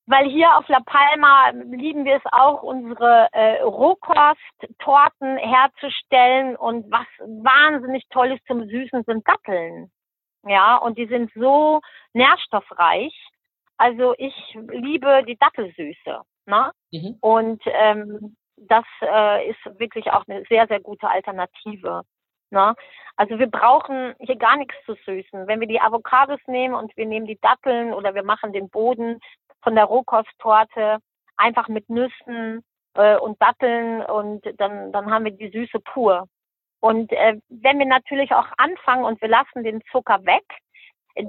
[0.07, 7.07] weil hier auf La Palma lieben wir es auch, unsere äh, Rohkosttorten herzustellen und was
[7.21, 9.91] wahnsinnig tolles zum Süßen sind Datteln.
[10.47, 11.81] Ja, und die sind so
[12.13, 13.15] nährstoffreich.
[13.79, 14.35] Also ich
[14.71, 16.21] liebe die Dattelsüße.
[16.47, 16.71] Ne?
[16.93, 17.17] Mhm.
[17.21, 22.03] Und ähm, das äh, ist wirklich auch eine sehr, sehr gute Alternative.
[22.51, 22.75] Ne?
[23.17, 25.47] Also wir brauchen hier gar nichts zu süßen.
[25.47, 29.19] Wenn wir die Avocados nehmen und wir nehmen die Datteln oder wir machen den Boden
[29.65, 30.99] von der Rohkosttorte
[31.37, 32.63] einfach mit Nüssen
[32.95, 36.29] äh, und Datteln und dann, dann haben wir die Süße pur.
[36.81, 40.45] Und äh, wenn wir natürlich auch anfangen und wir lassen den Zucker weg,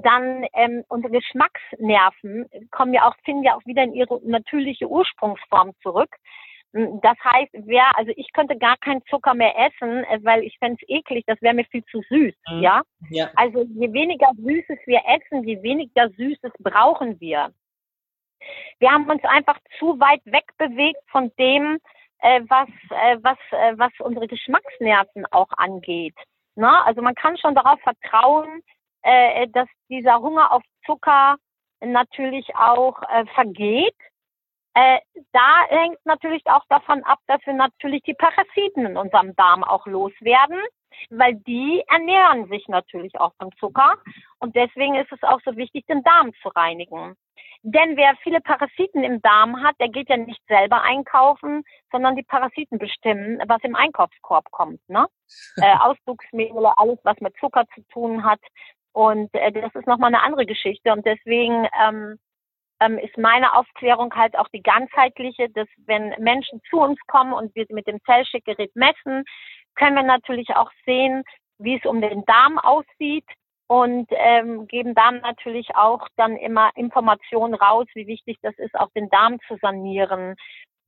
[0.02, 5.72] dann ähm, unsere Geschmacksnerven kommen ja auch, finden ja auch wieder in ihre natürliche Ursprungsform
[5.82, 6.10] zurück.
[6.72, 10.76] Das heißt, wer, also ich könnte gar keinen Zucker mehr essen, äh, weil ich fände
[10.82, 12.60] es eklig, das wäre mir viel zu süß, mhm.
[12.60, 12.82] ja?
[13.10, 13.30] ja?
[13.36, 17.50] Also je weniger Süßes wir essen, je weniger Süßes brauchen wir.
[18.78, 21.78] Wir haben uns einfach zu weit wegbewegt von dem,
[22.20, 26.16] äh, was, äh, was, äh, was unsere Geschmacksnerven auch angeht.
[26.56, 28.62] Na, also man kann schon darauf vertrauen,
[29.02, 31.36] äh, dass dieser Hunger auf Zucker
[31.80, 33.94] natürlich auch äh, vergeht.
[34.74, 35.00] Äh,
[35.32, 39.86] da hängt natürlich auch davon ab, dass wir natürlich die Parasiten in unserem Darm auch
[39.86, 40.60] loswerden.
[41.10, 43.94] weil die ernähren sich natürlich auch von Zucker
[44.38, 47.16] und deswegen ist es auch so wichtig, den Darm zu reinigen.
[47.68, 52.22] Denn wer viele Parasiten im Darm hat, der geht ja nicht selber einkaufen, sondern die
[52.22, 54.78] Parasiten bestimmen, was im Einkaufskorb kommt.
[54.88, 55.08] Ne?
[55.56, 58.38] äh, Ausdrucksmehle, alles, was mit Zucker zu tun hat.
[58.92, 60.92] Und äh, das ist nochmal eine andere Geschichte.
[60.92, 62.20] Und deswegen ähm,
[62.78, 67.52] ähm, ist meine Aufklärung halt auch die ganzheitliche, dass wenn Menschen zu uns kommen und
[67.56, 69.24] wir mit dem Zellschickgerät messen,
[69.74, 71.24] können wir natürlich auch sehen,
[71.58, 73.26] wie es um den Darm aussieht
[73.68, 78.90] und ähm, geben dann natürlich auch dann immer Informationen raus, wie wichtig das ist, auch
[78.94, 80.36] den Darm zu sanieren.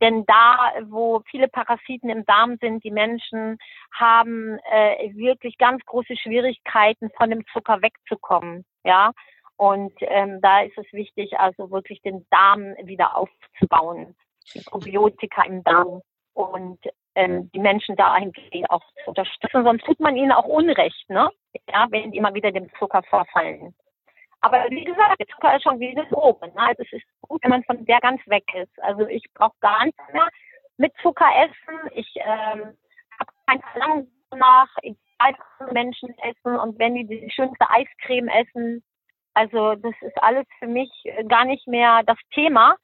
[0.00, 3.58] Denn da, wo viele Parasiten im Darm sind, die Menschen
[3.92, 8.64] haben äh, wirklich ganz große Schwierigkeiten, von dem Zucker wegzukommen.
[8.84, 9.12] Ja,
[9.56, 14.14] und ähm, da ist es wichtig, also wirklich den Darm wieder aufzubauen,
[14.54, 16.00] die Probiotika im Darm
[16.32, 16.78] und
[17.18, 19.64] ähm, die Menschen da eigentlich auch zu unterstützen.
[19.64, 21.28] Sonst tut man ihnen auch Unrecht, ne?
[21.68, 23.74] Ja, wenn die immer wieder dem Zucker verfallen.
[24.40, 26.46] Aber wie gesagt, der Zucker ist schon wie eine Droge.
[26.46, 26.54] Ne?
[26.56, 28.82] Also es ist gut, wenn man von der ganz weg ist.
[28.82, 30.28] Also ich brauche gar nichts mehr
[30.76, 31.90] mit Zucker essen.
[31.94, 32.76] Ich ähm,
[33.18, 34.68] habe kein Verlangen danach.
[34.82, 35.34] Ich weiß,
[35.72, 38.84] Menschen essen und wenn die die schönste Eiscreme essen,
[39.34, 40.90] also das ist alles für mich
[41.26, 42.76] gar nicht mehr das Thema,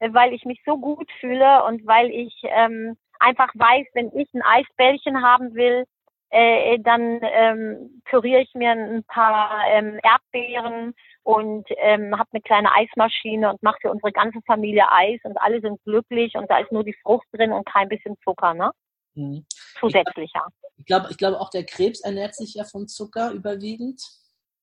[0.00, 4.42] weil ich mich so gut fühle und weil ich ähm, einfach weiß, wenn ich ein
[4.42, 5.84] Eisbällchen haben will,
[6.30, 12.72] äh, dann ähm, püriere ich mir ein paar ähm, Erdbeeren und ähm, habe eine kleine
[12.74, 16.70] Eismaschine und mache für unsere ganze Familie Eis und alle sind glücklich und da ist
[16.70, 18.70] nur die Frucht drin und kein bisschen Zucker, ne?
[19.14, 19.46] Mhm.
[19.80, 20.46] Zusätzlicher.
[20.76, 24.02] Ich glaube, ich glaube auch der Krebs ernährt sich ja von Zucker überwiegend.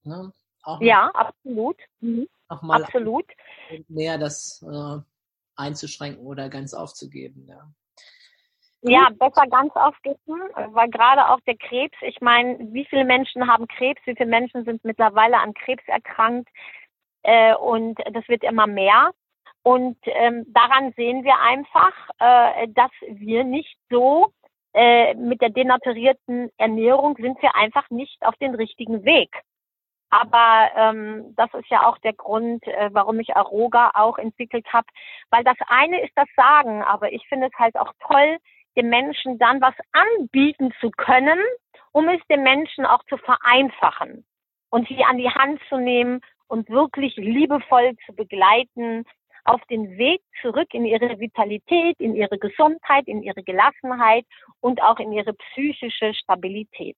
[0.04, 0.32] Ne?
[0.82, 1.78] ja, absolut.
[2.00, 2.28] Mhm.
[2.48, 3.26] Absolut.
[3.88, 5.00] Mehr das äh,
[5.56, 7.68] einzuschränken oder ganz aufzugeben, ja.
[8.88, 10.42] Ja, besser ganz aufgeben,
[10.74, 14.64] weil gerade auch der Krebs, ich meine, wie viele Menschen haben Krebs, wie viele Menschen
[14.64, 16.50] sind mittlerweile an Krebs erkrankt
[17.24, 19.12] äh, und das wird immer mehr.
[19.64, 24.32] Und ähm, daran sehen wir einfach, äh, dass wir nicht so
[24.76, 29.32] äh, mit der denaturierten Ernährung sind wir einfach nicht auf den richtigen Weg.
[30.12, 34.86] Aber ähm, das ist ja auch der Grund, äh, warum ich Aroga auch entwickelt habe.
[35.32, 38.38] Weil das eine ist das Sagen, aber ich finde es halt auch toll,
[38.76, 41.40] dem Menschen dann was anbieten zu können,
[41.92, 44.26] um es dem Menschen auch zu vereinfachen
[44.70, 49.06] und sie an die Hand zu nehmen und wirklich liebevoll zu begleiten
[49.46, 54.26] auf den Weg zurück in ihre Vitalität, in ihre Gesundheit, in ihre Gelassenheit
[54.60, 56.98] und auch in ihre psychische Stabilität.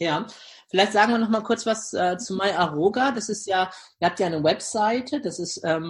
[0.00, 0.26] Ja,
[0.68, 3.10] vielleicht sagen wir noch mal kurz was äh, zu MyAroga.
[3.10, 3.70] Das ist ja,
[4.00, 5.80] ihr habt ja eine Webseite, das ist äh,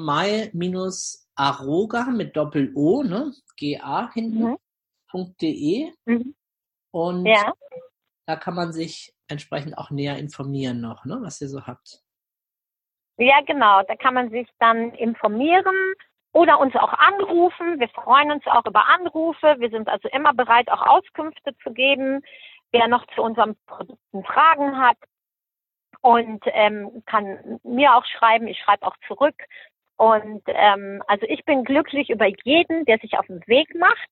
[1.38, 3.32] my-aroga mit Doppel-O, ne?
[3.56, 4.56] G-A hinten,
[5.12, 5.36] mhm.
[5.40, 5.92] .de.
[6.04, 6.34] Mhm.
[6.90, 7.52] Und ja.
[8.26, 12.02] da kann man sich entsprechend auch näher informieren noch, ne, was ihr so habt.
[13.18, 13.82] Ja, genau.
[13.82, 15.74] Da kann man sich dann informieren
[16.32, 17.80] oder uns auch anrufen.
[17.80, 19.56] Wir freuen uns auch über Anrufe.
[19.58, 22.22] Wir sind also immer bereit, auch Auskünfte zu geben
[22.72, 24.98] wer noch zu unseren Produkten Fragen hat
[26.00, 28.46] und ähm, kann mir auch schreiben.
[28.46, 29.34] Ich schreibe auch zurück.
[29.98, 34.08] Und ähm, also ich bin glücklich über jeden, der sich auf den Weg macht,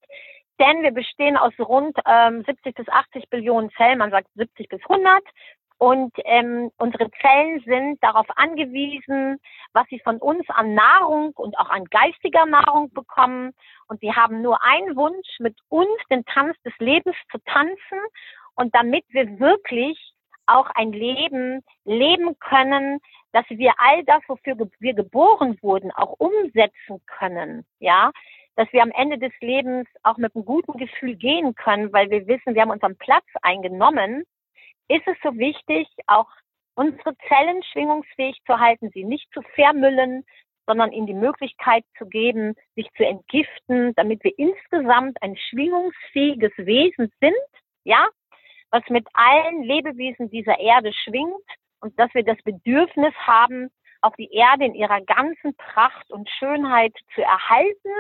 [0.59, 4.80] denn wir bestehen aus rund ähm, 70 bis 80 Billionen Zellen, man sagt 70 bis
[4.82, 5.22] 100.
[5.78, 9.39] Und ähm, unsere Zellen sind darauf angewiesen,
[9.74, 13.53] was sie von uns an Nahrung und auch an geistiger Nahrung bekommen.
[13.87, 18.01] Und sie haben nur einen Wunsch, mit uns den Tanz des Lebens zu tanzen
[18.55, 19.99] und damit wir wirklich
[20.47, 23.01] auch ein Leben leben können,
[23.37, 28.11] dass wir all das, wofür wir geboren wurden, auch umsetzen können, ja,
[28.55, 32.26] dass wir am Ende des Lebens auch mit einem guten Gefühl gehen können, weil wir
[32.26, 34.24] wissen, wir haben unseren Platz eingenommen,
[34.89, 36.30] ist es so wichtig, auch
[36.76, 40.24] unsere Zellen schwingungsfähig zu halten, sie nicht zu vermüllen,
[40.64, 47.12] sondern ihnen die Möglichkeit zu geben, sich zu entgiften, damit wir insgesamt ein schwingungsfähiges Wesen
[47.20, 47.34] sind,
[47.84, 48.09] ja,
[48.70, 51.45] was mit allen Lebewesen dieser Erde schwingt
[51.81, 53.70] und dass wir das Bedürfnis haben,
[54.03, 57.91] auch die Erde in ihrer ganzen Pracht und Schönheit zu erhalten.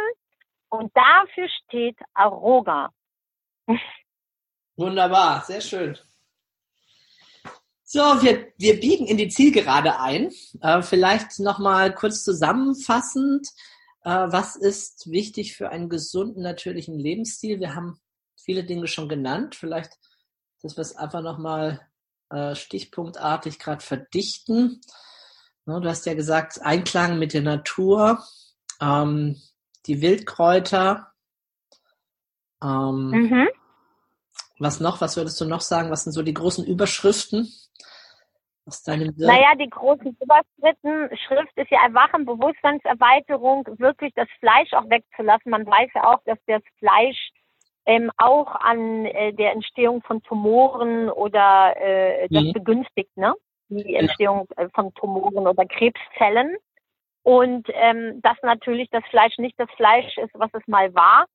[0.68, 2.90] Und dafür steht Aroga.
[4.76, 5.96] Wunderbar, sehr schön.
[7.82, 10.32] So, wir, wir biegen in die Zielgerade ein.
[10.60, 13.48] Äh, vielleicht nochmal kurz zusammenfassend.
[14.04, 17.60] Äh, was ist wichtig für einen gesunden, natürlichen Lebensstil?
[17.60, 18.00] Wir haben
[18.36, 19.54] viele Dinge schon genannt.
[19.54, 19.96] Vielleicht
[20.66, 21.80] dass wir es einfach nochmal
[22.30, 24.80] äh, stichpunktartig gerade verdichten.
[25.64, 28.22] Ne, du hast ja gesagt, Einklang mit der Natur,
[28.80, 29.40] ähm,
[29.86, 31.12] die Wildkräuter
[32.62, 33.48] ähm, mhm.
[34.58, 35.00] Was noch?
[35.00, 35.90] Was würdest du noch sagen?
[35.90, 37.48] Was sind so die großen Überschriften
[38.64, 39.26] aus deinem Wirken?
[39.26, 45.50] Naja, die großen Überschriften, Schrift ist ja Erwachen, Bewusstseinserweiterung, wirklich das Fleisch auch wegzulassen.
[45.50, 47.30] Man weiß ja auch, dass das Fleisch
[47.86, 52.52] ähm, auch an äh, der Entstehung von Tumoren oder äh, das mhm.
[52.52, 53.34] begünstigt, ne?
[53.68, 54.64] Die Entstehung ja.
[54.64, 56.56] Äh, von Tumoren oder Krebszellen.
[57.22, 61.26] Und ähm, dass natürlich das Fleisch nicht das Fleisch ist, was es mal war,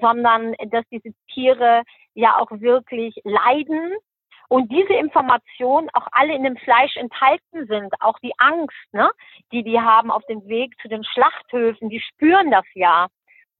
[0.00, 1.82] sondern dass diese Tiere
[2.14, 3.94] ja auch wirklich leiden
[4.48, 9.10] und diese Informationen auch alle in dem Fleisch enthalten sind, auch die Angst, ne,
[9.50, 13.06] die die haben auf dem Weg zu den Schlachthöfen, die spüren das ja.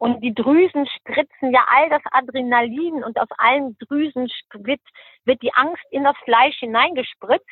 [0.03, 4.81] Und die Drüsen spritzen ja all das Adrenalin und aus allen Drüsen wird,
[5.25, 7.47] wird die Angst in das Fleisch hineingespritzt,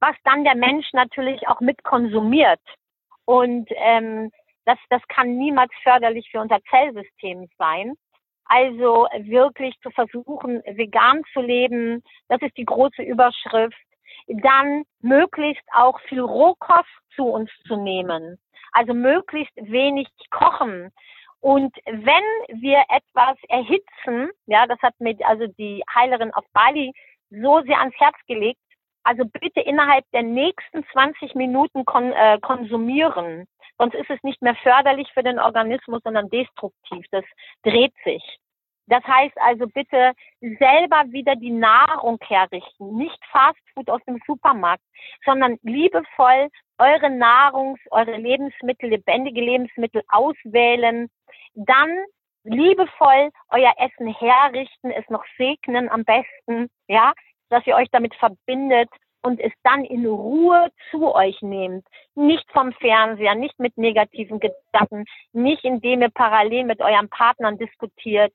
[0.00, 2.58] was dann der Mensch natürlich auch mit konsumiert.
[3.24, 4.32] Und ähm,
[4.64, 7.94] das, das kann niemals förderlich für unser Zellsystem sein.
[8.46, 13.78] Also wirklich zu versuchen, vegan zu leben, das ist die große Überschrift.
[14.26, 18.40] Dann möglichst auch viel Rohkost zu uns zu nehmen.
[18.72, 20.90] Also möglichst wenig kochen.
[21.40, 26.92] Und wenn wir etwas erhitzen, ja, das hat mir also die Heilerin auf Bali
[27.30, 28.60] so sehr ans Herz gelegt,
[29.04, 33.46] also bitte innerhalb der nächsten 20 Minuten kon äh, konsumieren.
[33.78, 37.04] Sonst ist es nicht mehr förderlich für den Organismus, sondern destruktiv.
[37.10, 37.24] Das
[37.62, 38.22] dreht sich.
[38.88, 42.96] Das heißt also bitte selber wieder die Nahrung herrichten.
[42.96, 44.82] Nicht Fastfood aus dem Supermarkt,
[45.24, 51.08] sondern liebevoll eure Nahrungs-, eure Lebensmittel, lebendige Lebensmittel auswählen.
[51.54, 51.90] Dann
[52.44, 57.12] liebevoll euer Essen herrichten, es noch segnen am besten, ja,
[57.48, 58.88] dass ihr euch damit verbindet
[59.22, 61.84] und es dann in Ruhe zu euch nehmt.
[62.14, 68.32] Nicht vom Fernseher, nicht mit negativen Gedanken, nicht indem ihr parallel mit eurem Partnern diskutiert,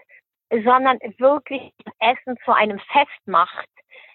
[0.49, 3.69] sondern wirklich Essen zu einem Fest macht.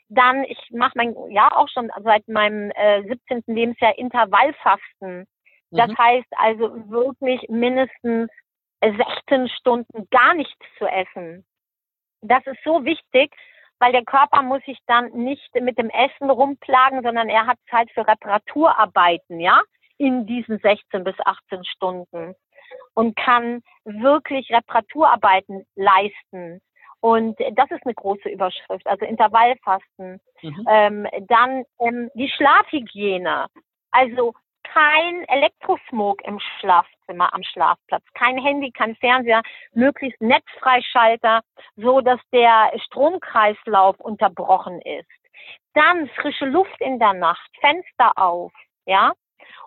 [0.08, 3.42] Dann, ich mache mein, ja auch schon seit meinem äh, 17.
[3.46, 5.26] Lebensjahr Intervallfasten.
[5.70, 5.98] Das mhm.
[5.98, 8.30] heißt also wirklich mindestens
[8.80, 11.44] 16 Stunden gar nichts zu essen.
[12.22, 13.34] Das ist so wichtig,
[13.78, 17.90] weil der Körper muss sich dann nicht mit dem Essen rumplagen, sondern er hat Zeit
[17.92, 19.60] für Reparaturarbeiten, ja,
[19.98, 22.34] in diesen 16 bis 18 Stunden
[22.94, 26.60] und kann wirklich Reparaturarbeiten leisten.
[27.00, 30.20] Und das ist eine große Überschrift, also Intervallfasten.
[30.42, 30.66] Mhm.
[30.68, 33.46] Ähm, dann ähm, die Schlafhygiene.
[33.90, 34.34] Also
[34.76, 39.40] kein Elektrosmog im Schlafzimmer am Schlafplatz, kein Handy, kein Fernseher,
[39.72, 41.40] möglichst Netzfreischalter,
[41.76, 45.08] so dass der Stromkreislauf unterbrochen ist.
[45.72, 48.52] Dann frische Luft in der Nacht, Fenster auf,
[48.84, 49.12] ja,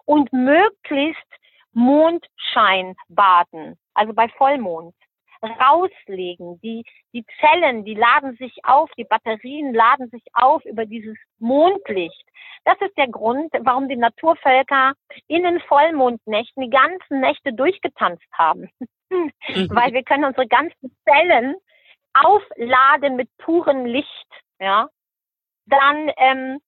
[0.05, 1.28] und möglichst
[1.74, 4.93] Mondschein baden, also bei Vollmond
[5.41, 6.59] rauslegen.
[6.61, 6.83] Die,
[7.13, 12.25] die Zellen, die laden sich auf, die Batterien laden sich auf über dieses Mondlicht.
[12.65, 14.93] Das ist der Grund, warum die Naturvölker
[15.27, 18.69] in den Vollmondnächten die ganzen Nächte durchgetanzt haben.
[19.09, 19.31] Mhm.
[19.71, 21.55] Weil wir können unsere ganzen Zellen
[22.13, 24.27] aufladen mit purem Licht.
[24.59, 24.89] Ja,
[25.65, 26.59] dann ähm,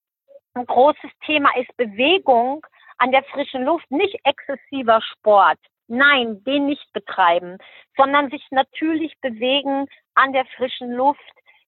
[0.54, 2.64] ein großes Thema ist Bewegung
[2.98, 5.58] an der frischen Luft, nicht exzessiver Sport.
[5.94, 7.58] Nein, den nicht betreiben,
[7.98, 11.20] sondern sich natürlich bewegen an der frischen Luft,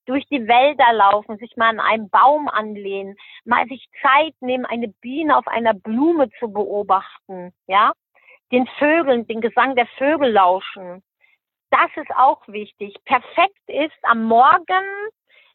[0.06, 4.88] durch die Wälder laufen, sich mal an einem Baum anlehnen, mal sich Zeit nehmen, eine
[4.88, 7.92] Biene auf einer Blume zu beobachten, ja,
[8.50, 11.02] den Vögeln, den Gesang der Vögel lauschen.
[11.70, 12.96] Das ist auch wichtig.
[13.04, 14.86] Perfekt ist am Morgen,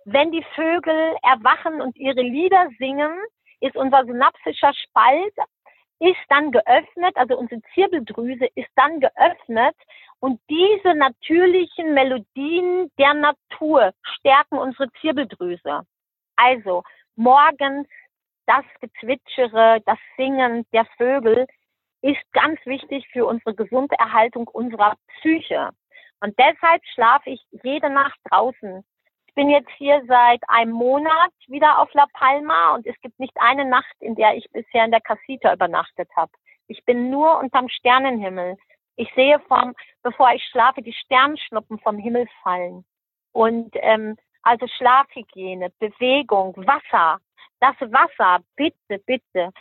[0.06, 3.18] wenn die Vögel erwachen und ihre Lieder singen,
[3.62, 5.34] ist unser synapsischer Spalt
[6.00, 9.76] ist dann geöffnet, also unsere Zirbeldrüse ist dann geöffnet
[10.20, 15.82] und diese natürlichen Melodien der Natur stärken unsere Zirbeldrüse.
[16.36, 16.84] Also
[17.16, 17.88] morgens
[18.46, 21.46] das Gezwitschere, das Singen der Vögel
[22.02, 25.70] ist ganz wichtig für unsere Gesunderhaltung unserer Psyche.
[26.22, 28.84] Und deshalb schlafe ich jede Nacht draußen
[29.34, 33.66] bin jetzt hier seit einem Monat wieder auf La Palma und es gibt nicht eine
[33.66, 36.32] Nacht, in der ich bisher in der Casita übernachtet habe.
[36.68, 38.58] Ich bin nur unterm Sternenhimmel.
[38.96, 39.74] Ich sehe vom,
[40.04, 42.86] bevor ich schlafe, die Sternschnuppen vom Himmel fallen.
[43.32, 47.20] Und ähm, also Schlafhygiene, Bewegung, Wasser.
[47.60, 49.52] Das Wasser, bitte, bitte.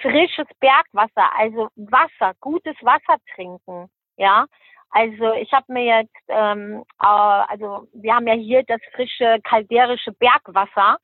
[0.00, 3.90] Frisches Bergwasser, also Wasser, gutes Wasser trinken.
[4.16, 4.46] Ja,
[4.90, 10.12] also ich habe mir jetzt, ähm, äh, also wir haben ja hier das frische kalderische
[10.12, 10.98] Bergwasser.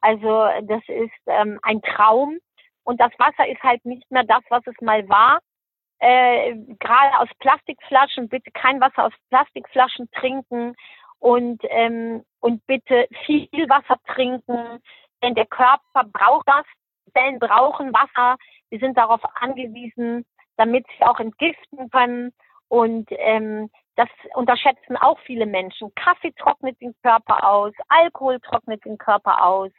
[0.00, 2.38] Also das ist ähm, ein Traum
[2.84, 5.40] und das Wasser ist halt nicht mehr das, was es mal war.
[5.98, 10.74] Äh, Gerade aus Plastikflaschen, bitte kein Wasser aus Plastikflaschen trinken
[11.18, 14.82] und, ähm, und bitte viel Wasser trinken,
[15.22, 16.64] denn der Körper braucht das.
[17.12, 18.36] Zellen brauchen Wasser.
[18.70, 20.24] Sie sind darauf angewiesen,
[20.56, 22.32] damit sie auch entgiften können.
[22.70, 25.92] Und ähm, das unterschätzen auch viele Menschen.
[25.96, 29.72] Kaffee trocknet den Körper aus, Alkohol trocknet den Körper aus.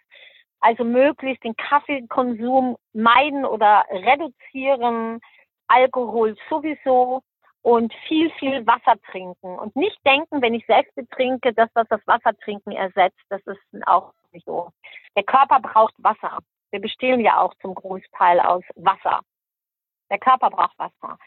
[0.59, 5.21] Also möglichst den Kaffeekonsum meiden oder reduzieren,
[5.67, 7.21] Alkohol sowieso
[7.61, 9.57] und viel, viel Wasser trinken.
[9.57, 13.21] Und nicht denken, wenn ich selbst trinke, dass das das Wassertrinken ersetzt.
[13.29, 14.69] Das ist auch nicht so.
[15.15, 16.39] Der Körper braucht Wasser.
[16.71, 19.21] Wir bestehen ja auch zum Großteil aus Wasser.
[20.09, 21.17] Der Körper braucht Wasser.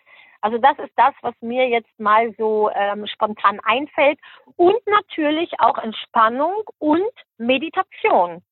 [0.45, 4.18] Also das ist das, was mir jetzt mal so ähm, spontan einfällt.
[4.57, 8.42] Und natürlich auch Entspannung und Meditation.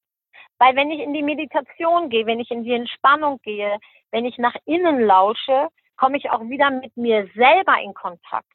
[0.56, 3.78] Weil wenn ich in die Meditation gehe, wenn ich in die Entspannung gehe,
[4.10, 5.68] wenn ich nach innen lausche,
[5.98, 8.48] komme ich auch wieder mit mir selber in Kontakt.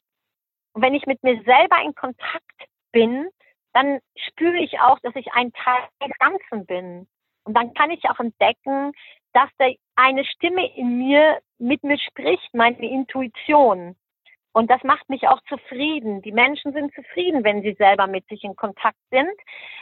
[0.72, 3.28] Und wenn ich mit mir selber in Kontakt bin,
[3.72, 7.06] dann spüre ich auch, dass ich ein Teil des Ganzen bin.
[7.44, 8.90] Und dann kann ich auch entdecken,
[9.32, 9.66] dass da
[9.96, 13.96] eine Stimme in mir mit mir spricht, meine Intuition.
[14.52, 16.22] Und das macht mich auch zufrieden.
[16.22, 19.34] Die Menschen sind zufrieden, wenn sie selber mit sich in Kontakt sind,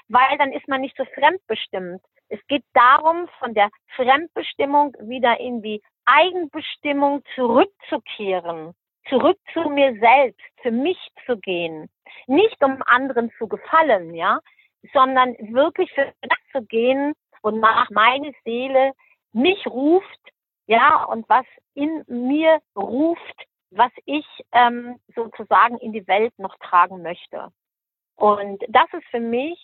[0.08, 2.02] weil dann ist man nicht so fremdbestimmt.
[2.28, 8.74] Es geht darum, von der Fremdbestimmung wieder in die Eigenbestimmung zurückzukehren,
[9.08, 11.88] zurück zu mir selbst, für mich zu gehen.
[12.26, 14.40] Nicht um anderen zu gefallen, ja,
[14.92, 18.92] sondern wirklich für das zu gehen, wonach meine Seele
[19.36, 20.20] mich ruft,
[20.66, 27.02] ja, und was in mir ruft, was ich ähm, sozusagen in die Welt noch tragen
[27.02, 27.52] möchte.
[28.16, 29.58] Und das ist für mich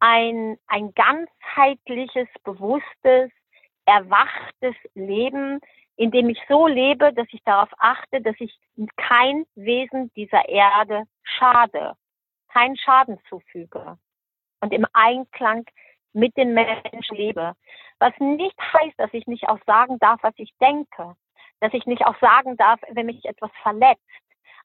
[0.00, 3.30] ein, ein ganzheitliches, bewusstes,
[3.86, 5.60] erwachtes Leben,
[5.96, 8.52] in dem ich so lebe, dass ich darauf achte, dass ich
[8.96, 11.94] kein Wesen dieser Erde schade,
[12.48, 13.98] keinen Schaden zufüge
[14.60, 15.64] und im Einklang
[16.12, 17.54] mit den Menschen lebe.
[18.02, 21.14] Was nicht heißt, dass ich nicht auch sagen darf, was ich denke,
[21.60, 24.02] dass ich nicht auch sagen darf, wenn mich etwas verletzt.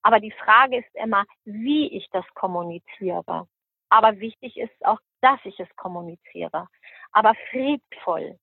[0.02, 3.48] Aber die Frage ist immer, wie ich das kommuniziere.
[3.90, 6.68] Aber wichtig ist auch, dass ich es kommuniziere.
[7.12, 8.40] Aber friedvoll.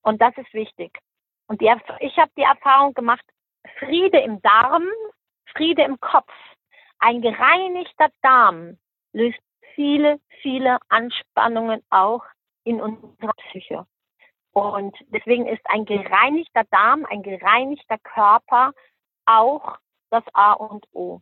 [0.00, 0.98] Und das ist wichtig.
[1.46, 1.70] Und die,
[2.00, 3.26] ich habe die Erfahrung gemacht,
[3.80, 4.86] Friede im Darm,
[5.54, 6.32] Friede im Kopf.
[7.00, 8.78] Ein gereinigter Darm
[9.12, 9.40] löst
[9.74, 12.24] viele, viele Anspannungen auch
[12.64, 13.86] in unserer Psyche.
[14.52, 18.72] Und deswegen ist ein gereinigter Darm, ein gereinigter Körper
[19.26, 19.78] auch
[20.10, 21.20] das A und O.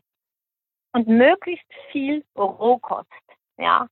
[0.92, 3.08] Und möglichst viel Rohkost,
[3.56, 3.86] ja.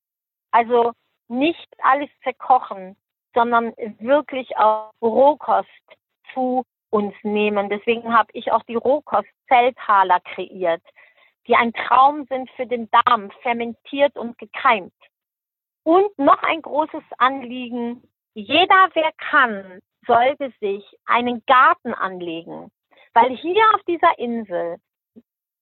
[0.50, 0.92] Also
[1.28, 2.96] nicht alles verkochen,
[3.34, 5.68] sondern wirklich auch Rohkost
[6.34, 7.68] zu uns nehmen.
[7.68, 10.82] Deswegen habe ich auch die Rohkost-Zeltaler kreiert,
[11.46, 14.94] die ein Traum sind für den Darm, fermentiert und gekeimt.
[15.84, 18.02] Und noch ein großes Anliegen,
[18.40, 22.70] jeder, wer kann, sollte sich einen Garten anlegen.
[23.12, 24.76] Weil hier auf dieser Insel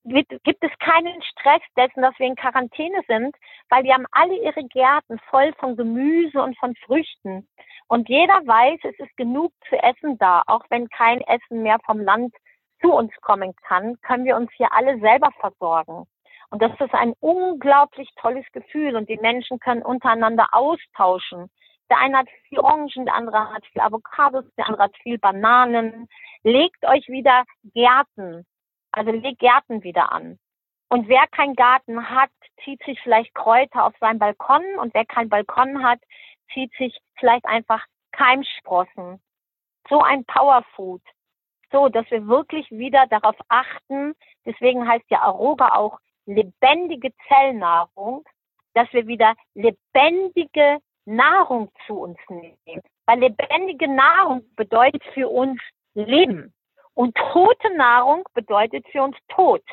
[0.03, 3.35] gibt es keinen Stress dessen, dass wir in Quarantäne sind,
[3.69, 7.47] weil die haben alle ihre Gärten voll von Gemüse und von Früchten.
[7.87, 10.43] Und jeder weiß, es ist genug zu essen da.
[10.45, 12.33] Auch wenn kein Essen mehr vom Land
[12.79, 16.05] zu uns kommen kann, können wir uns hier alle selber versorgen.
[16.51, 21.49] Und das ist ein unglaublich tolles Gefühl und die Menschen können untereinander austauschen.
[21.89, 26.07] Der eine hat viel Orangen, der andere hat viel Avocados, der andere hat viel Bananen.
[26.43, 28.45] Legt euch wieder Gärten,
[28.91, 30.37] also legt Gärten wieder an.
[30.89, 32.31] Und wer keinen Garten hat,
[32.63, 35.99] zieht sich vielleicht Kräuter auf seinen Balkon und wer keinen Balkon hat,
[36.53, 39.21] zieht sich vielleicht einfach Keimsprossen.
[39.89, 41.01] So ein Powerfood.
[41.71, 44.15] So, dass wir wirklich wieder darauf achten,
[44.45, 48.23] deswegen heißt ja Aroga auch lebendige Zellnahrung,
[48.73, 52.81] dass wir wieder lebendige Nahrung zu uns nehmen.
[53.05, 55.59] Weil lebendige Nahrung bedeutet für uns
[55.93, 56.53] Leben.
[56.93, 59.63] Und tote Nahrung bedeutet für uns Tod.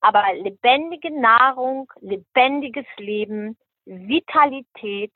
[0.00, 5.12] Aber lebendige Nahrung, lebendiges Leben, Vitalität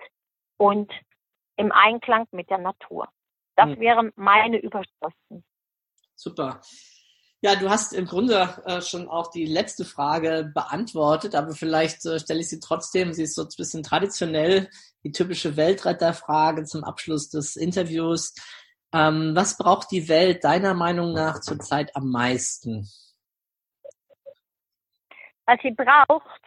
[0.57, 0.93] und
[1.57, 3.09] im Einklang mit der Natur.
[3.57, 3.81] Das hm.
[3.81, 5.45] wären meine Überschriften.
[6.15, 6.61] Super.
[7.45, 12.21] Ja, du hast im Grunde äh, schon auch die letzte Frage beantwortet, aber vielleicht äh,
[12.21, 13.13] stelle ich sie trotzdem.
[13.13, 14.71] Sie ist so ein bisschen traditionell,
[15.03, 18.33] die typische Weltretterfrage zum Abschluss des Interviews.
[18.95, 22.89] Ähm, was braucht die Welt deiner Meinung nach zurzeit am meisten?
[25.47, 26.43] Was sie braucht,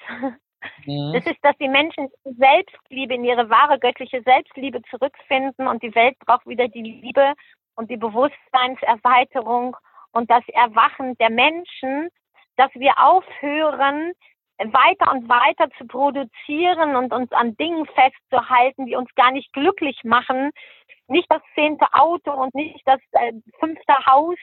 [0.86, 1.12] mhm.
[1.14, 6.18] das ist, dass die Menschen Selbstliebe, in ihre wahre göttliche Selbstliebe zurückfinden und die Welt
[6.20, 7.34] braucht wieder die Liebe
[7.76, 9.76] und die Bewusstseinserweiterung
[10.16, 12.10] und das Erwachen der Menschen,
[12.56, 14.14] dass wir aufhören,
[14.58, 20.00] weiter und weiter zu produzieren und uns an Dingen festzuhalten, die uns gar nicht glücklich
[20.06, 20.52] machen.
[21.08, 24.38] Nicht das zehnte Auto und nicht das äh, fünfte Haus,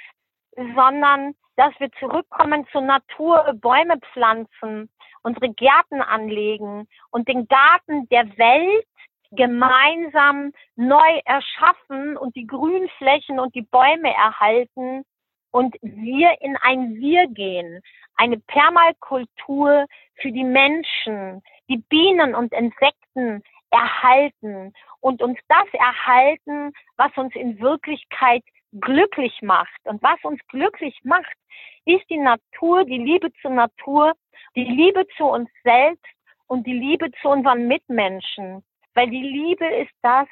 [0.54, 4.90] sondern dass wir zurückkommen zur Natur, Bäume pflanzen,
[5.22, 8.86] unsere Gärten anlegen und den Garten der Welt
[9.30, 15.04] gemeinsam neu erschaffen und die Grünflächen und die Bäume erhalten
[15.52, 17.80] und wir in ein Wir gehen,
[18.16, 19.86] eine Permakultur
[20.16, 27.60] für die Menschen, die Bienen und Insekten erhalten und uns das erhalten, was uns in
[27.60, 28.42] Wirklichkeit
[28.80, 29.80] glücklich macht.
[29.84, 31.36] Und was uns glücklich macht,
[31.84, 34.12] ist die Natur, die Liebe zur Natur,
[34.54, 36.04] die Liebe zu uns selbst
[36.46, 38.62] und die Liebe zu unseren Mitmenschen.
[38.94, 40.28] Weil die Liebe ist das,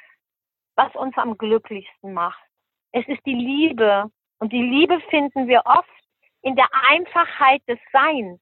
[0.75, 2.43] was uns am glücklichsten macht.
[2.91, 4.09] Es ist die Liebe.
[4.41, 5.87] Und die Liebe finden wir oft
[6.41, 8.41] in der Einfachheit des Seins.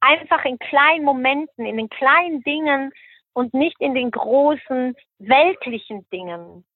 [0.00, 2.92] Einfach in kleinen Momenten, in den kleinen Dingen
[3.32, 6.66] und nicht in den großen weltlichen Dingen.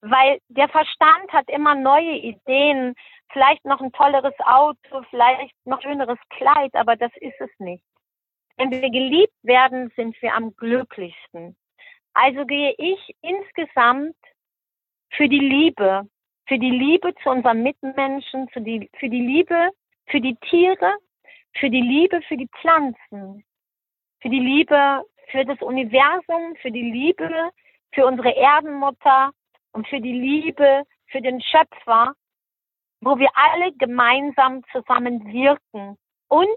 [0.00, 2.94] Weil der Verstand hat immer neue Ideen,
[3.30, 7.84] vielleicht noch ein tolleres Auto, vielleicht noch schöneres Kleid, aber das ist es nicht.
[8.56, 11.56] Wenn wir geliebt werden, sind wir am glücklichsten.
[12.14, 14.16] Also gehe ich insgesamt
[15.10, 16.08] für die Liebe,
[16.46, 19.70] für die Liebe zu unseren Mitmenschen, für die, für die Liebe
[20.06, 20.96] für die Tiere,
[21.54, 23.44] für die Liebe für die Pflanzen,
[24.20, 27.50] für die Liebe für das Universum, für die Liebe
[27.94, 29.30] für unsere Erdenmutter
[29.72, 32.14] und für die Liebe für den Schöpfer,
[33.00, 35.96] wo wir alle gemeinsam zusammen wirken
[36.28, 36.48] und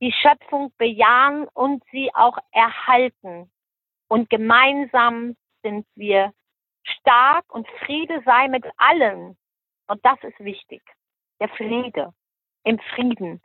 [0.00, 3.50] die Schöpfung bejahen und sie auch erhalten.
[4.08, 6.32] Und gemeinsam sind wir
[6.84, 9.36] stark und Friede sei mit allen.
[9.86, 10.82] Und das ist wichtig.
[11.40, 12.12] Der Friede
[12.64, 13.40] im Frieden.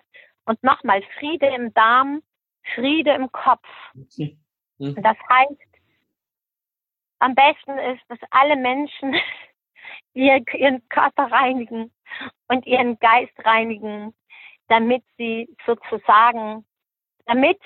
[0.45, 2.21] Und nochmal, Friede im Darm,
[2.75, 3.67] Friede im Kopf.
[3.93, 4.95] Mhm.
[5.01, 5.69] Das heißt,
[7.19, 9.15] am besten ist, dass alle Menschen
[10.13, 11.91] ihren Körper reinigen
[12.47, 14.13] und ihren Geist reinigen,
[14.67, 16.65] damit sie sozusagen,
[17.25, 17.59] damit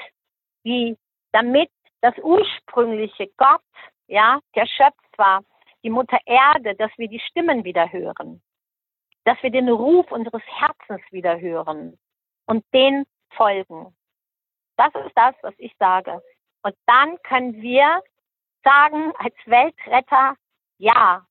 [0.65, 0.97] die,
[1.31, 1.69] damit
[2.01, 3.61] das ursprüngliche Gott,
[4.07, 5.41] ja, der Schöpfer,
[5.83, 8.41] die Mutter Erde, dass wir die Stimmen wieder hören,
[9.25, 11.97] dass wir den Ruf unseres Herzens wieder hören
[12.45, 13.95] und den folgen.
[14.77, 16.21] Das ist das, was ich sage.
[16.63, 18.01] Und dann können wir
[18.63, 20.35] sagen als Weltretter,
[20.77, 21.25] ja,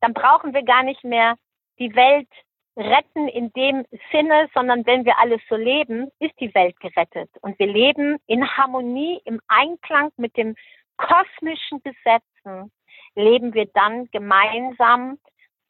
[0.00, 1.36] dann brauchen wir gar nicht mehr
[1.78, 2.28] die Welt
[2.76, 7.30] retten in dem Sinne, sondern wenn wir alles so leben, ist die Welt gerettet.
[7.42, 10.56] Und wir leben in Harmonie, im Einklang mit den
[10.96, 12.72] kosmischen Gesetzen,
[13.14, 15.18] leben wir dann gemeinsam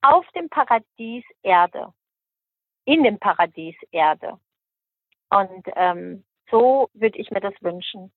[0.03, 1.93] auf dem Paradies Erde,
[2.85, 4.39] in dem Paradies Erde.
[5.31, 8.13] Und ähm, so würde ich mir das wünschen.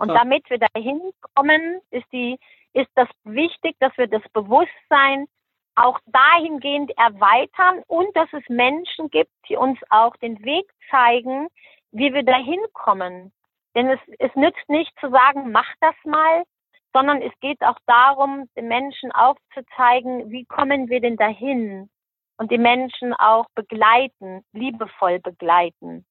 [0.00, 2.38] Und damit wir dahin kommen, ist die,
[2.72, 5.26] ist das wichtig, dass wir das Bewusstsein
[5.74, 11.48] auch dahingehend erweitern und dass es Menschen gibt, die uns auch den Weg zeigen,
[11.92, 13.32] wie wir dahin kommen.
[13.74, 16.44] Denn es, es nützt nicht zu sagen, mach das mal,
[16.92, 21.90] sondern es geht auch darum, den Menschen aufzuzeigen, wie kommen wir denn dahin?
[22.38, 26.06] Und die Menschen auch begleiten, liebevoll begleiten,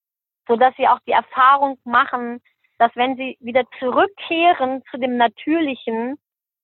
[0.47, 2.41] so dass sie auch die Erfahrung machen,
[2.79, 6.17] dass wenn sie wieder zurückkehren zu dem Natürlichen,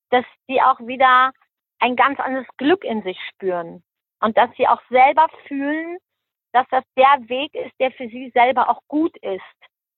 [0.10, 1.32] dass sie auch wieder
[1.80, 3.84] ein ganz anderes Glück in sich spüren
[4.20, 5.98] und dass sie auch selber fühlen,
[6.52, 9.42] dass das der Weg ist, der für sie selber auch gut ist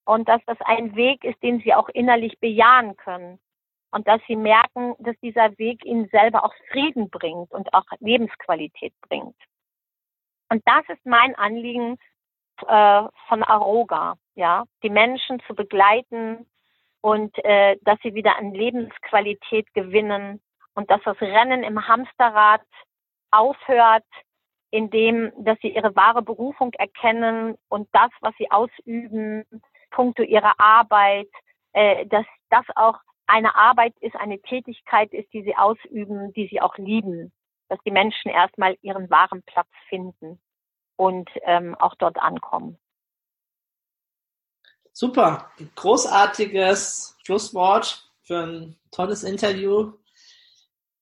[0.05, 3.39] und dass das ein Weg ist, den sie auch innerlich bejahen können
[3.95, 8.93] und dass sie merken, dass dieser Weg ihnen selber auch Frieden bringt und auch Lebensqualität
[9.07, 9.37] bringt.
[10.49, 11.97] Und das ist mein Anliegen
[12.67, 16.45] äh, von Aroga ja, die Menschen zu begleiten
[17.01, 20.41] und äh, dass sie wieder an Lebensqualität gewinnen
[20.73, 22.61] und dass das Rennen im Hamsterrad
[23.31, 24.03] aufhört,
[24.72, 29.45] indem dass sie ihre wahre Berufung erkennen und das, was sie ausüben,
[29.89, 31.30] punkto ihrer Arbeit,
[31.72, 36.61] äh, dass das auch eine Arbeit ist, eine Tätigkeit ist, die sie ausüben, die sie
[36.61, 37.31] auch lieben,
[37.69, 40.39] dass die Menschen erstmal ihren wahren Platz finden
[40.95, 42.77] und ähm, auch dort ankommen.
[44.91, 49.93] Super, großartiges Schlusswort für ein tolles Interview.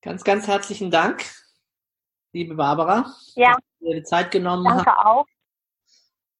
[0.02, 1.24] Ganz, ganz herzlichen Dank,
[2.32, 3.14] liebe Barbara.
[3.36, 3.52] Ja.
[3.52, 5.06] Dass du dir die Zeit genommen Danke hast.
[5.06, 5.26] auch.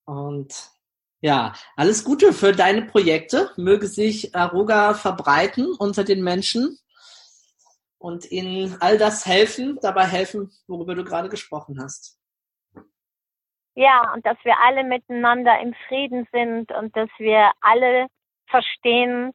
[0.06, 0.73] Und
[1.24, 3.51] ja, alles Gute für deine Projekte.
[3.56, 6.78] Möge sich Aruga verbreiten unter den Menschen
[7.96, 12.20] und ihnen all das helfen, dabei helfen, worüber du gerade gesprochen hast.
[13.74, 18.09] Ja, und dass wir alle miteinander im Frieden sind und dass wir alle
[18.51, 19.32] verstehen,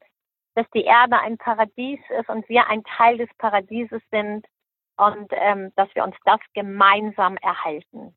[0.54, 4.46] dass die Erde ein Paradies ist und wir ein Teil des Paradieses sind
[4.96, 8.16] und ähm, dass wir uns das gemeinsam erhalten.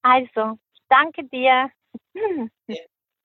[0.00, 1.70] Also, danke dir